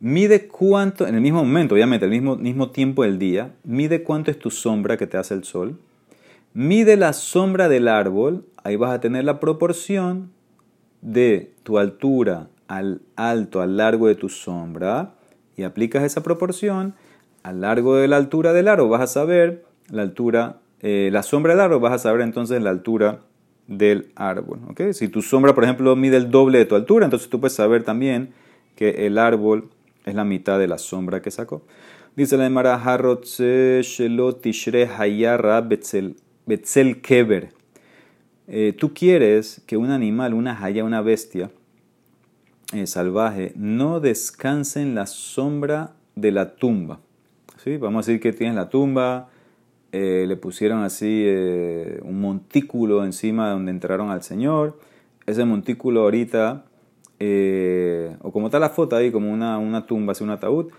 Mide 0.00 0.48
cuánto, 0.48 1.06
en 1.06 1.14
el 1.14 1.20
mismo 1.20 1.44
momento, 1.44 1.76
obviamente, 1.76 2.06
el 2.06 2.10
mismo, 2.10 2.36
mismo 2.36 2.70
tiempo 2.70 3.04
del 3.04 3.20
día, 3.20 3.54
mide 3.62 4.02
cuánto 4.02 4.32
es 4.32 4.38
tu 4.38 4.50
sombra 4.50 4.96
que 4.96 5.06
te 5.06 5.16
hace 5.16 5.32
el 5.34 5.44
sol. 5.44 5.78
Mide 6.54 6.98
la 6.98 7.14
sombra 7.14 7.70
del 7.70 7.88
árbol, 7.88 8.44
ahí 8.62 8.76
vas 8.76 8.92
a 8.92 9.00
tener 9.00 9.24
la 9.24 9.40
proporción 9.40 10.30
de 11.00 11.54
tu 11.62 11.78
altura 11.78 12.48
al 12.68 13.00
alto, 13.16 13.62
al 13.62 13.78
largo 13.78 14.06
de 14.06 14.16
tu 14.16 14.28
sombra, 14.28 15.14
y 15.56 15.62
aplicas 15.62 16.02
esa 16.04 16.22
proporción 16.22 16.94
al 17.42 17.62
largo 17.62 17.96
de 17.96 18.06
la 18.06 18.18
altura 18.18 18.52
del 18.52 18.68
árbol, 18.68 18.90
vas 18.90 19.00
a 19.00 19.06
saber 19.06 19.64
la 19.90 20.02
altura, 20.02 20.60
eh, 20.80 21.08
la 21.10 21.22
sombra 21.22 21.54
del 21.54 21.60
árbol, 21.60 21.80
vas 21.80 21.92
a 21.94 21.98
saber 21.98 22.20
entonces 22.20 22.62
la 22.62 22.70
altura 22.70 23.20
del 23.66 24.12
árbol. 24.14 24.60
¿okay? 24.68 24.92
Si 24.92 25.08
tu 25.08 25.22
sombra, 25.22 25.54
por 25.54 25.64
ejemplo, 25.64 25.96
mide 25.96 26.18
el 26.18 26.30
doble 26.30 26.58
de 26.58 26.66
tu 26.66 26.74
altura, 26.74 27.06
entonces 27.06 27.30
tú 27.30 27.40
puedes 27.40 27.54
saber 27.54 27.82
también 27.82 28.34
que 28.76 29.06
el 29.06 29.16
árbol 29.16 29.70
es 30.04 30.14
la 30.14 30.24
mitad 30.24 30.58
de 30.58 30.68
la 30.68 30.76
sombra 30.76 31.22
que 31.22 31.30
sacó. 31.30 31.62
Dice 32.14 32.36
la 32.36 32.44
Emara 32.44 32.74
Harrotze 32.74 33.80
Shelotishre 33.82 34.86
Hayara 34.86 35.62
Betzel 35.62 36.16
Keber. 37.02 37.50
Eh, 38.48 38.74
tú 38.78 38.92
quieres 38.92 39.62
que 39.66 39.76
un 39.76 39.90
animal, 39.90 40.34
una 40.34 40.62
haya, 40.62 40.84
una 40.84 41.00
bestia 41.00 41.50
eh, 42.72 42.86
salvaje, 42.86 43.52
no 43.54 44.00
descanse 44.00 44.82
en 44.82 44.94
la 44.94 45.06
sombra 45.06 45.94
de 46.16 46.32
la 46.32 46.56
tumba. 46.56 47.00
¿Sí? 47.62 47.76
Vamos 47.76 48.06
a 48.06 48.10
decir 48.10 48.20
que 48.20 48.32
tienes 48.32 48.56
la 48.56 48.68
tumba, 48.68 49.30
eh, 49.92 50.24
le 50.26 50.36
pusieron 50.36 50.82
así 50.82 51.24
un 52.02 52.20
montículo 52.20 53.04
encima 53.04 53.50
donde 53.50 53.70
entraron 53.70 54.10
al 54.10 54.22
Señor. 54.22 54.78
Ese 55.26 55.44
montículo 55.44 56.02
ahorita 56.02 56.64
o 58.20 58.32
como 58.32 58.48
está 58.48 58.58
la 58.58 58.70
foto 58.70 58.96
ahí, 58.96 59.12
como 59.12 59.32
una, 59.32 59.56
una 59.58 59.86
tumba, 59.86 60.10
así 60.10 60.24
un 60.24 60.30
ataúd, 60.30 60.72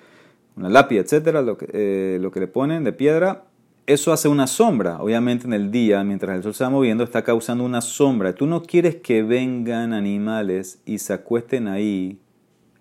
una 0.58 0.67
lápida, 0.67 1.00
etcétera, 1.00 1.41
lo 1.41 1.58
que, 1.58 2.20
lo 2.20 2.32
que 2.32 2.41
le 2.41 2.48
ponen 2.48 2.84
de 2.84 2.91
piedra, 2.91 3.46
eso 3.85 4.13
hace 4.13 4.27
una 4.27 4.47
sombra. 4.47 5.01
Obviamente 5.01 5.45
en 5.45 5.53
el 5.53 5.71
día, 5.71 6.03
mientras 6.03 6.35
el 6.35 6.43
sol 6.43 6.53
se 6.53 6.63
va 6.63 6.69
moviendo, 6.69 7.03
está 7.03 7.23
causando 7.23 7.63
una 7.63 7.81
sombra. 7.81 8.33
Tú 8.33 8.45
no 8.45 8.63
quieres 8.63 8.95
que 8.95 9.23
vengan 9.23 9.93
animales 9.93 10.81
y 10.85 10.99
se 10.99 11.13
acuesten 11.13 11.67
ahí 11.67 12.19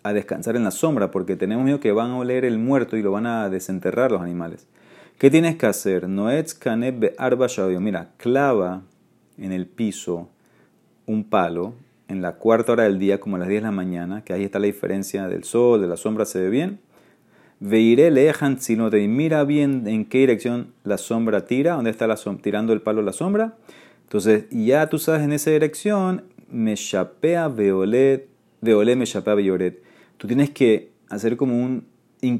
a 0.04 0.12
descansar 0.12 0.56
en 0.56 0.64
la 0.64 0.71
sombra, 0.71 1.11
porque 1.11 1.37
tenemos 1.37 1.64
miedo 1.64 1.80
que 1.80 1.92
van 1.92 2.11
a 2.11 2.18
oler 2.18 2.44
el 2.44 2.59
muerto 2.59 2.97
y 2.97 3.02
lo 3.02 3.12
van 3.12 3.26
a 3.26 3.49
desenterrar 3.49 4.11
los 4.11 4.21
animales. 4.21 4.66
¿Qué 5.18 5.30
tienes 5.30 5.56
que 5.56 5.66
hacer? 5.66 6.09
Noetz 6.09 6.54
kaneb 6.54 7.14
arba 7.18 7.47
Mira, 7.78 8.11
clava 8.16 8.82
en 9.38 9.52
el 9.52 9.66
piso 9.66 10.28
un 11.06 11.25
palo 11.25 11.75
en 12.09 12.21
la 12.21 12.35
cuarta 12.35 12.73
hora 12.73 12.85
del 12.85 12.99
día, 12.99 13.21
como 13.21 13.37
a 13.37 13.38
las 13.38 13.49
10 13.49 13.62
de 13.62 13.66
la 13.66 13.73
mañana, 13.73 14.25
que 14.25 14.32
ahí 14.32 14.44
está 14.44 14.59
la 14.59 14.66
diferencia 14.66 15.28
del 15.28 15.44
sol, 15.44 15.80
de 15.80 15.87
la 15.87 15.97
sombra, 15.97 16.25
se 16.25 16.40
ve 16.40 16.50
bien. 16.50 16.80
Veiré 17.64 18.11
lejan 18.11 18.59
te 18.59 19.07
mira 19.07 19.45
bien 19.45 19.87
en 19.87 20.04
qué 20.04 20.19
dirección 20.19 20.75
la 20.83 20.99
sombra 20.99 21.47
tira, 21.47 21.75
dónde 21.75 21.90
está 21.90 22.09
la 22.09 22.16
tirando 22.42 22.73
el 22.73 22.83
palo 22.83 23.02
la 23.02 23.12
sombra. 23.12 23.57
Entonces, 24.02 24.47
ya 24.50 24.88
tú 24.88 24.99
sabes 24.99 25.23
en 25.23 25.33
esa 25.33 25.52
dirección, 25.52 26.25
me 26.51 26.75
chapea 26.75 27.46
veolet, 27.46 28.29
veolet 28.61 28.96
me 28.96 29.07
chapea 29.07 29.35
veolet. 29.35 29.81
Tú 30.16 30.27
tienes 30.27 30.51
que 30.51 30.90
hacer 31.09 31.37
como 31.37 31.55
un, 31.55 31.87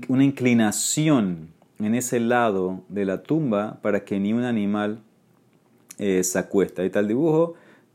una 0.09 0.25
inclinación 0.25 1.51
en 1.79 1.95
ese 1.95 2.19
lado 2.19 2.83
de 2.89 3.05
la 3.05 3.23
tumba 3.23 3.79
para 3.81 4.05
que 4.05 4.19
ni 4.19 4.33
un 4.33 4.43
animal 4.43 4.99
eh, 5.99 6.25
se 6.25 6.37
acuesta. 6.37 6.83
Ahí 6.83 6.87
está 6.87 6.99
el 6.99 7.07
dibujo 7.07 7.55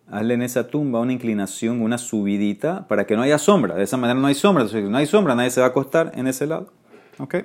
hazle 0.09 0.35
en 0.35 0.41
esa 0.41 0.67
tumba 0.67 0.99
una 0.99 1.13
inclinación, 1.13 1.81
una 1.81 1.97
subidita, 1.97 2.87
para 2.87 3.05
que 3.05 3.15
no 3.15 3.21
haya 3.21 3.37
sombra. 3.37 3.75
De 3.75 3.83
esa 3.83 3.97
manera 3.97 4.19
no 4.19 4.27
hay 4.27 4.35
sombra. 4.35 4.63
No 4.63 4.97
hay 4.97 5.05
sombra, 5.05 5.35
nadie 5.35 5.49
se 5.49 5.59
va 5.59 5.67
a 5.67 5.69
acostar 5.69 6.11
en 6.15 6.27
ese 6.27 6.47
lado. 6.47 6.71
¿Ok? 7.19 7.35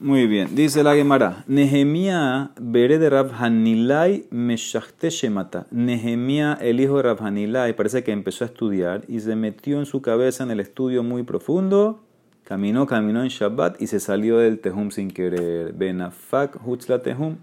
Muy 0.00 0.26
bien. 0.26 0.54
Dice 0.54 0.82
la 0.84 0.94
Gemara. 0.94 1.44
Nehemia 1.48 2.52
bere 2.60 2.98
de 2.98 3.10
Rab 3.10 3.32
Hanilai 3.38 4.26
shemata. 4.30 5.66
Nehemia, 5.70 6.56
el 6.60 6.80
hijo 6.80 6.98
de 6.98 7.02
Rab 7.02 7.22
Hanilai, 7.22 7.74
parece 7.74 8.04
que 8.04 8.12
empezó 8.12 8.44
a 8.44 8.46
estudiar 8.46 9.02
y 9.08 9.20
se 9.20 9.34
metió 9.34 9.78
en 9.78 9.86
su 9.86 10.00
cabeza 10.00 10.44
en 10.44 10.52
el 10.52 10.60
estudio 10.60 11.02
muy 11.02 11.24
profundo. 11.24 12.00
Caminó, 12.44 12.86
caminó 12.86 13.22
en 13.22 13.28
Shabbat 13.28 13.82
y 13.82 13.88
se 13.88 14.00
salió 14.00 14.38
del 14.38 14.60
Tehum 14.60 14.90
sin 14.90 15.10
querer. 15.10 15.72
Benafak 15.72 16.64
hutzla 16.66 17.02
Tehum. 17.02 17.36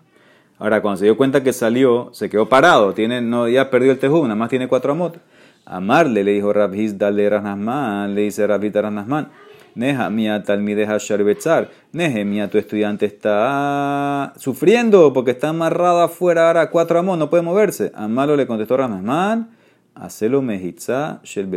Ahora, 0.58 0.82
cuando 0.82 0.98
se 0.98 1.06
dio 1.06 1.18
cuenta 1.18 1.44
que 1.44 1.52
salió, 1.52 2.10
se 2.14 2.30
quedó 2.30 2.48
parado, 2.48 2.94
tiene, 2.94 3.22
no, 3.22 3.50
ya 3.50 3.70
perdió 3.70 3.92
el 3.92 4.00
tejú, 4.00 4.24
nada 4.24 4.36
más 4.36 4.50
tiene 4.50 4.70
cuatro 4.70 4.94
amot. 4.94 5.20
Amarle 5.66 6.24
le 6.24 6.32
dijo 6.32 6.54
Rabhis 6.54 6.98
dale 6.98 7.30
Ranasman, 7.30 8.16
le 8.16 8.22
dice 8.22 8.48
Rabhis 8.48 8.74
Ranasman, 8.74 9.30
Neja 9.76 10.10
mía 10.10 10.42
talmideja 10.44 10.98
sharbetzar, 10.98 11.70
Neje 11.92 12.24
mía 12.24 12.50
tu 12.50 12.58
estudiante 12.58 13.06
está 13.06 14.34
sufriendo 14.38 15.12
porque 15.12 15.32
está 15.32 15.50
amarrado 15.50 16.02
afuera 16.02 16.48
ahora 16.48 16.70
cuatro 16.70 16.98
amot, 16.98 17.20
no 17.20 17.30
puede 17.30 17.44
moverse. 17.44 17.92
Amarlo 17.94 18.38
le 18.38 18.48
contestó 18.48 18.78
Ranasman, 18.78 19.50
hacelo 19.94 20.42
mejitza 20.42 21.20
shel 21.24 21.48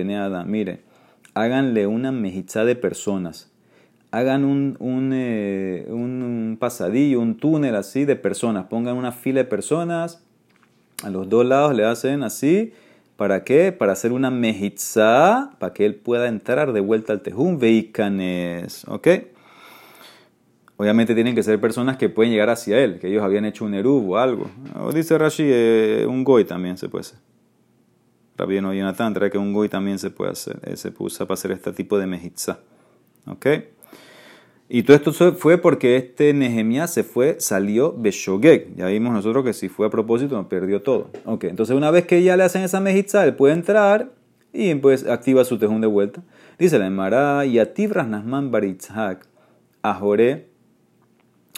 Mire, 0.46 0.80
háganle 1.34 1.86
una 1.86 2.10
mejitza 2.10 2.64
de 2.64 2.74
personas. 2.74 3.52
Hagan 4.10 4.44
un, 4.44 4.76
un, 4.80 5.12
eh, 5.14 5.86
un, 5.88 6.56
pasadillo, 6.58 7.20
un 7.20 7.36
túnel 7.36 7.76
así 7.76 8.04
de 8.04 8.16
personas, 8.16 8.66
pongan 8.66 8.96
una 8.96 9.12
fila 9.12 9.40
de 9.40 9.44
personas, 9.44 10.24
a 11.04 11.10
los 11.10 11.28
dos 11.28 11.44
lados 11.44 11.76
le 11.76 11.84
hacen 11.84 12.22
así, 12.22 12.72
¿para 13.18 13.42
qué? 13.42 13.72
Para 13.72 13.92
hacer 13.94 14.12
una 14.12 14.30
mejitza, 14.30 15.50
para 15.58 15.74
que 15.74 15.84
él 15.84 15.96
pueda 15.96 16.28
entrar 16.28 16.72
de 16.72 16.78
vuelta 16.78 17.12
al 17.12 17.20
tejún, 17.20 17.58
veicanes, 17.58 18.84
¿ok? 18.86 19.08
Obviamente 20.76 21.16
tienen 21.16 21.34
que 21.34 21.42
ser 21.42 21.60
personas 21.60 21.96
que 21.96 22.08
pueden 22.08 22.30
llegar 22.30 22.48
hacia 22.48 22.78
él, 22.78 23.00
que 23.00 23.08
ellos 23.08 23.24
habían 23.24 23.44
hecho 23.44 23.64
un 23.64 23.74
erub 23.74 24.08
o 24.10 24.18
algo. 24.18 24.48
O 24.80 24.92
dice 24.92 25.18
Rashi, 25.18 25.42
eh, 25.44 26.06
un 26.08 26.22
goy 26.22 26.44
también 26.44 26.78
se 26.78 26.88
puede 26.88 27.00
hacer. 27.00 27.18
Rabbi 28.36 28.60
no 28.60 28.72
Jonathan 28.72 29.12
trae 29.12 29.30
que 29.32 29.38
un 29.38 29.52
goy 29.52 29.68
también 29.68 29.98
se 29.98 30.10
puede 30.10 30.30
hacer, 30.30 30.60
eh, 30.62 30.76
se 30.76 30.92
usa 30.96 31.26
para 31.26 31.34
hacer 31.34 31.50
este 31.50 31.72
tipo 31.72 31.98
de 31.98 32.06
mejitza. 32.06 32.60
¿Ok? 33.26 33.46
Y 34.70 34.82
todo 34.82 34.96
esto 34.96 35.12
fue 35.32 35.56
porque 35.56 35.96
este 35.96 36.34
Nehemías 36.34 36.92
se 36.92 37.02
fue, 37.02 37.36
salió 37.40 37.94
Beshogeg. 37.96 38.76
Ya 38.76 38.86
vimos 38.86 39.14
nosotros 39.14 39.42
que 39.42 39.54
si 39.54 39.70
fue 39.70 39.86
a 39.86 39.90
propósito, 39.90 40.36
no 40.36 40.48
perdió 40.48 40.82
todo. 40.82 41.10
Ok, 41.24 41.44
entonces 41.44 41.74
una 41.74 41.90
vez 41.90 42.04
que 42.06 42.22
ya 42.22 42.36
le 42.36 42.44
hacen 42.44 42.62
esa 42.62 42.78
mejitza, 42.78 43.24
él 43.24 43.34
puede 43.34 43.54
entrar 43.54 44.10
y 44.52 44.74
pues 44.74 45.06
activa 45.06 45.44
su 45.44 45.58
tejún 45.58 45.80
de 45.80 45.86
vuelta. 45.86 46.22
Dice 46.58 46.78
la 46.78 46.86
Emara, 46.86 47.46
Yativ 47.46 47.92
Rasnasman 47.92 48.50
Baritzhak, 48.50 49.26
Ajore 49.80 50.48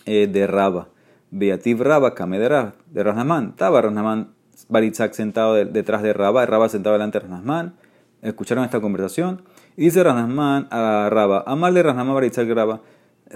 eh, 0.07 0.29
de 0.31 0.47
Raba. 0.47 0.89
Beativ 1.33 1.81
Raba, 1.83 2.15
Kame 2.15 2.39
de, 2.39 3.03
Rasnasman. 3.03 3.51
Estaba 3.51 3.83
Rasnasman 3.83 4.35
Baritzhak 4.69 5.15
sentado 5.15 5.55
detrás 5.55 6.03
de 6.03 6.13
Raba, 6.13 6.47
Raba 6.47 6.69
sentado 6.69 6.93
delante 6.93 7.19
de 7.19 7.27
Rasnasman. 7.27 7.75
Escucharon 8.23 8.65
esta 8.65 8.81
conversación. 8.81 9.43
Y 9.77 9.85
dice 9.85 10.05
Rasnasman 10.05 10.69
a 10.71 11.09
Raba, 11.11 11.43
amarle 11.47 11.83
Rasnasman 11.83 12.15
Baritzhak 12.15 12.49
Raba. 12.51 12.81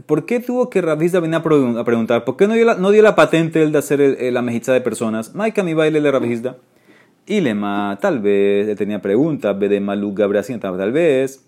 ¿Por 0.06 0.26
qué 0.26 0.40
tuvo 0.40 0.70
que 0.70 0.82
Ravizda 0.82 1.20
venir 1.20 1.36
a 1.36 1.42
preguntar? 1.42 2.24
¿Por 2.24 2.36
qué 2.36 2.48
no 2.48 2.90
dio 2.90 3.02
la, 3.02 3.14
patente 3.14 3.62
él 3.62 3.70
de 3.70 3.78
hacer 3.78 4.32
la 4.32 4.42
mejizá 4.42 4.72
de 4.72 4.80
personas? 4.80 5.34
Maika 5.34 5.62
mi 5.62 5.72
baile 5.72 6.00
de 6.00 6.10
Ravizda. 6.10 6.56
Y 7.26 7.40
lema, 7.40 7.96
tal 8.00 8.18
vez, 8.18 8.68
él 8.68 8.76
tenía 8.76 9.00
preguntas, 9.00 9.58
de 9.58 9.80
Maluk 9.80 10.18
Gabriel, 10.18 10.44
tal 10.60 10.92
vez. 10.92 11.44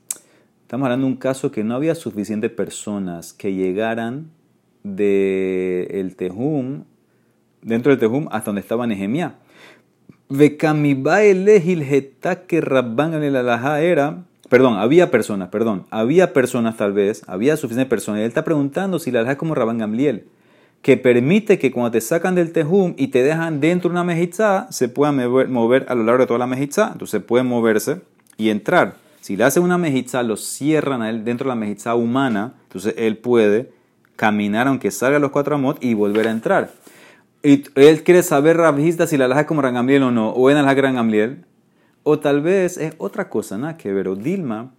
Estamos 0.62 0.86
hablando 0.86 1.06
de 1.06 1.12
un 1.12 1.18
caso 1.18 1.50
que 1.50 1.64
no 1.64 1.74
había 1.74 1.94
suficientes 1.94 2.50
personas 2.50 3.32
que 3.32 3.52
llegaran 3.52 4.30
del 4.84 5.88
el 5.90 6.16
Tejum, 6.16 6.84
dentro 7.62 7.90
del 7.90 7.98
Tejum, 7.98 8.28
hasta 8.30 8.46
donde 8.46 8.60
estaba 8.60 8.86
Nehemia. 8.86 9.34
Vekamibae 10.28 11.34
que 12.46 12.60
Rabban 12.60 13.14
el 13.14 13.36
alajá 13.36 13.80
era 13.80 14.24
Perdón, 14.48 14.78
había 14.78 15.10
personas, 15.10 15.48
perdón, 15.48 15.86
había 15.90 16.32
personas 16.32 16.76
tal 16.76 16.92
vez, 16.92 17.22
había 17.26 17.56
suficientes 17.56 17.88
personas. 17.88 18.20
él 18.20 18.28
está 18.28 18.44
preguntando 18.44 18.98
si 18.98 19.10
la 19.10 19.20
alhaja 19.20 19.32
es 19.32 19.38
como 19.38 19.54
Rabán 19.56 19.78
Gamliel, 19.78 20.28
que 20.82 20.96
permite 20.96 21.58
que 21.58 21.72
cuando 21.72 21.90
te 21.90 22.00
sacan 22.00 22.36
del 22.36 22.52
tejum 22.52 22.94
y 22.96 23.08
te 23.08 23.24
dejan 23.24 23.60
dentro 23.60 23.88
de 23.88 23.94
una 23.94 24.04
mejizá, 24.04 24.68
se 24.70 24.88
pueda 24.88 25.10
mover, 25.10 25.86
a 25.88 25.96
lo 25.96 26.04
largo 26.04 26.20
de 26.20 26.26
toda 26.28 26.38
la 26.38 26.46
mejizá. 26.46 26.90
Entonces 26.92 27.20
puede 27.22 27.42
moverse 27.42 28.02
y 28.36 28.50
entrar 28.50 28.94
Si 29.20 29.36
le 29.36 29.42
hacen 29.42 29.64
una 29.64 29.78
mejitza, 29.78 30.22
lo 30.22 30.36
cierran 30.36 31.02
a 31.02 31.10
él 31.10 31.24
dentro 31.24 31.46
de 31.46 31.48
la 31.48 31.56
mejitza 31.56 31.96
humana, 31.96 32.54
entonces 32.68 32.94
él 32.96 33.16
puede 33.16 33.72
caminar 34.14 34.68
aunque 34.68 34.92
salga 34.92 35.18
los 35.18 35.32
cuatro 35.32 35.56
amot 35.56 35.82
y 35.82 35.94
volver 35.94 36.28
a 36.28 36.30
entrar. 36.30 36.70
Y 37.42 37.64
él 37.74 38.04
quiere 38.04 38.22
saber 38.22 38.56
Rabhizda 38.56 39.08
si 39.08 39.16
la 39.16 39.24
alhaja 39.24 39.40
es 39.40 39.46
como 39.48 39.62
Rangamliel 39.62 40.04
o 40.04 40.12
no, 40.12 40.30
o 40.30 40.50
en 40.50 40.56
alhaja 40.56 40.82
Rangamliel, 40.82 41.44
o 42.08 42.20
tal 42.20 42.40
vez 42.40 42.78
es 42.78 42.94
otra 42.98 43.28
cosa, 43.28 43.58
nada 43.58 43.76
que 43.76 43.92
ver. 43.92 44.06
O 44.06 44.14
Dilma, 44.14 44.70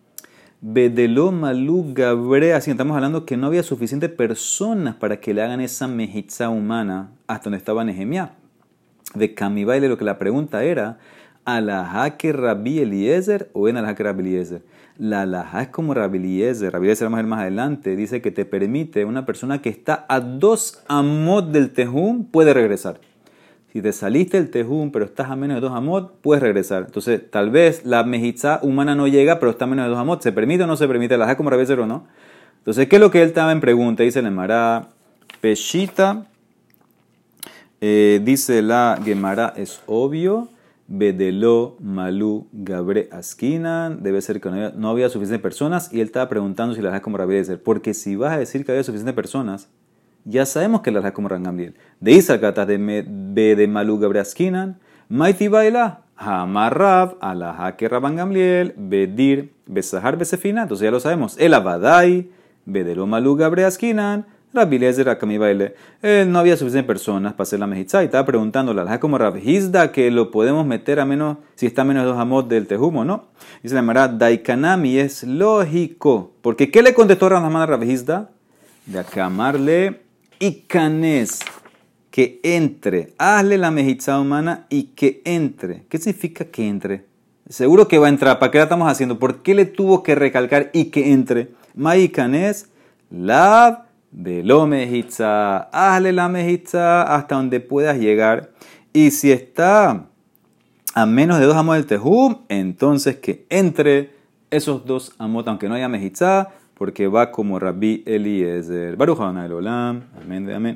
Bedelo 0.61 1.33
Malú 1.33 1.91
Gabrea, 1.93 2.55
así 2.55 2.71
estamos 2.71 2.95
hablando 2.95 3.25
que 3.25 3.35
no 3.35 3.47
había 3.47 3.63
suficientes 3.63 4.09
personas 4.09 4.95
para 4.95 5.19
que 5.19 5.33
le 5.33 5.41
hagan 5.41 5.59
esa 5.59 5.89
mejitza 5.89 6.47
humana 6.47 7.11
hasta 7.27 7.43
donde 7.43 7.57
estaba 7.57 7.83
Nehemiah. 7.83 8.31
De 9.13 9.33
Camibaile 9.33 9.89
lo 9.89 9.97
que 9.97 10.05
la 10.05 10.17
pregunta 10.17 10.63
era, 10.63 10.99
¿alajá 11.43 12.15
que 12.15 12.31
Rabbi 12.31 12.79
Eliezer 12.79 13.49
o 13.51 13.67
en 13.67 13.75
alajá 13.75 13.95
que 13.95 14.03
Rabbi 14.03 14.21
Eliezer? 14.21 14.61
La 14.97 15.23
alajá 15.23 15.63
es 15.63 15.67
como 15.67 15.93
Rabbi 15.93 16.19
Eliezer, 16.19 16.71
Rabbi 16.71 16.85
Eliezer 16.85 17.09
ver 17.09 17.25
más 17.25 17.41
adelante, 17.41 17.97
dice 17.97 18.21
que 18.21 18.31
te 18.31 18.45
permite 18.45 19.03
una 19.03 19.25
persona 19.25 19.61
que 19.61 19.67
está 19.67 20.05
a 20.07 20.21
dos 20.21 20.81
amot 20.87 21.51
del 21.51 21.71
tejum 21.71 22.23
puede 22.23 22.53
regresar. 22.53 23.01
Si 23.77 23.81
te 23.83 23.93
saliste 23.93 24.37
del 24.37 24.49
tejum, 24.49 24.89
pero 24.89 25.05
estás 25.05 25.29
a 25.29 25.35
menos 25.35 25.57
de 25.57 25.61
dos 25.61 25.71
amot, 25.71 26.19
puedes 26.21 26.41
regresar. 26.41 26.85
Entonces, 26.87 27.29
tal 27.29 27.51
vez 27.51 27.85
la 27.85 28.03
mejitza 28.03 28.59
humana 28.63 28.95
no 28.95 29.07
llega, 29.07 29.39
pero 29.39 29.51
está 29.51 29.65
a 29.65 29.67
menos 29.67 29.85
de 29.85 29.91
dos 29.91 29.99
amot. 29.99 30.19
¿Se 30.23 30.31
permite 30.31 30.63
o 30.63 30.65
no 30.65 30.75
se 30.75 30.87
permite? 30.87 31.15
¿La 31.15 31.37
como 31.37 31.51
Eliezer 31.51 31.79
o 31.81 31.85
no? 31.85 32.07
Entonces, 32.57 32.87
¿qué 32.87 32.95
es 32.95 32.99
lo 32.99 33.11
que 33.11 33.21
él 33.21 33.27
estaba 33.27 33.51
en 33.51 33.61
pregunta? 33.61 34.01
Dice 34.01 34.17
el 34.17 34.25
Emara, 34.25 34.87
Peshita, 35.41 36.25
eh, 37.79 38.19
dice 38.23 38.63
la 38.63 38.99
Gemara, 39.05 39.53
es 39.55 39.79
obvio. 39.85 40.49
Bedelo, 40.87 41.75
Malú, 41.79 42.47
Gabre, 42.53 43.09
Askinan. 43.11 44.01
Debe 44.01 44.23
ser 44.23 44.41
que 44.41 44.49
no 44.49 44.89
había, 44.89 45.09
suficientes 45.09 45.43
personas. 45.43 45.93
Y 45.93 45.99
él 45.99 46.07
estaba 46.07 46.27
preguntando 46.29 46.73
si 46.73 46.81
las 46.81 46.93
dejas 46.93 47.03
como 47.03 47.17
Rabbi 47.17 47.43
Porque 47.63 47.93
si 47.93 48.15
vas 48.15 48.33
a 48.33 48.39
decir 48.39 48.65
que 48.65 48.71
había 48.71 48.83
suficientes 48.83 49.13
personas, 49.13 49.69
ya 50.27 50.45
sabemos 50.45 50.81
que 50.81 50.91
las 50.91 51.03
dejas 51.03 51.13
como 51.13 51.29
Rangamliel. 51.29 51.75
De 51.99 52.11
Isakata 52.11 52.65
de 52.65 52.77
de 53.07 53.67
Malú, 53.67 53.97
Gabre, 53.97 54.19
Askinan. 54.19 54.77
Maiti 55.07 55.47
baila. 55.47 56.01
Hamarrab, 56.17 57.15
Alaha 57.21 57.77
que 57.77 57.87
Rabban 57.87 58.15
Gamliel, 58.15 58.73
Bedir, 58.75 59.53
Besahar, 59.67 60.17
Besefina. 60.17 60.63
Entonces 60.63 60.83
ya 60.83 60.91
lo 60.91 60.99
sabemos. 60.99 61.37
El 61.37 61.53
Abadai, 61.53 62.29
Bedelo, 62.65 63.07
Malú, 63.07 63.35
Gabre, 63.35 63.65
Askinan. 63.65 64.25
Rabbi 64.53 64.79
Lezer 64.79 65.17
Baile. 65.37 65.75
Él 66.01 66.31
no 66.31 66.39
había 66.39 66.57
suficientes 66.57 66.87
personas 66.87 67.33
para 67.33 67.43
hacer 67.43 67.59
la 67.59 67.67
mejitza 67.67 68.01
y 68.01 68.05
estaba 68.05 68.25
preguntando 68.25 68.73
la 68.73 68.83
como 68.99 69.19
Hizda 69.43 69.91
que 69.91 70.09
lo 70.09 70.31
podemos 70.31 70.65
meter 70.65 70.99
a 70.99 71.05
menos, 71.05 71.37
si 71.55 71.67
está 71.67 71.83
a 71.83 71.85
menos 71.85 72.03
de 72.03 72.09
dos 72.09 72.17
amot 72.17 72.47
del 72.47 72.65
tejumo, 72.65 73.05
¿no? 73.05 73.25
Dice 73.61 73.75
la 73.75 74.07
Daikanami 74.07 74.97
es 74.97 75.23
lógico. 75.23 76.31
Porque 76.41 76.71
¿qué 76.71 76.81
le 76.81 76.93
contestó 76.93 77.29
a? 77.29 78.29
De 78.85 78.99
acamarle 78.99 80.06
y 80.39 80.61
canes. 80.67 81.39
Que 82.11 82.39
entre. 82.43 83.13
Hazle 83.17 83.57
la 83.57 83.69
mejitza 83.69 84.19
humana 84.19 84.65
y 84.69 84.83
que 84.95 85.21
entre. 85.25 85.83
¿Qué 85.89 85.97
significa 85.97 86.45
que 86.45 86.67
entre? 86.67 87.05
Seguro 87.47 87.87
que 87.87 87.99
va 87.99 88.07
a 88.07 88.09
entrar. 88.09 88.39
¿Para 88.39 88.51
qué 88.51 88.57
la 88.57 88.63
estamos 88.65 88.91
haciendo? 88.91 89.19
¿Por 89.19 89.43
qué 89.43 89.53
le 89.53 89.65
tuvo 89.65 90.03
que 90.03 90.15
recalcar 90.15 90.71
y 90.73 90.85
que 90.85 91.11
entre? 91.11 91.49
Mai 91.75 92.09
canes, 92.09 92.69
lav 93.11 93.87
de 94.11 94.43
lo 94.43 94.65
mejitza, 94.65 95.69
hazle 95.71 96.11
la 96.11 96.27
mejitza 96.27 97.03
hasta 97.03 97.35
donde 97.35 97.59
puedas 97.59 97.97
llegar. 97.99 98.51
Y 98.93 99.11
si 99.11 99.31
está 99.31 100.07
a 100.95 101.05
menos 101.05 101.39
de 101.39 101.45
dos 101.45 101.55
amos 101.55 101.75
del 101.75 101.85
tejum, 101.85 102.37
entonces 102.49 103.17
que 103.17 103.45
entre 103.49 104.11
esos 104.49 104.85
dos 104.85 105.13
amos, 105.19 105.45
aunque 105.47 105.69
no 105.69 105.75
haya 105.75 105.87
mejitza, 105.87 106.49
porque 106.77 107.07
va 107.07 107.31
como 107.31 107.59
Rabbi 107.59 108.03
Eliezer. 108.05 108.95
Baruch 108.95 109.19
Olam. 109.19 110.03
Amén 110.23 110.45
amén. 110.49 110.65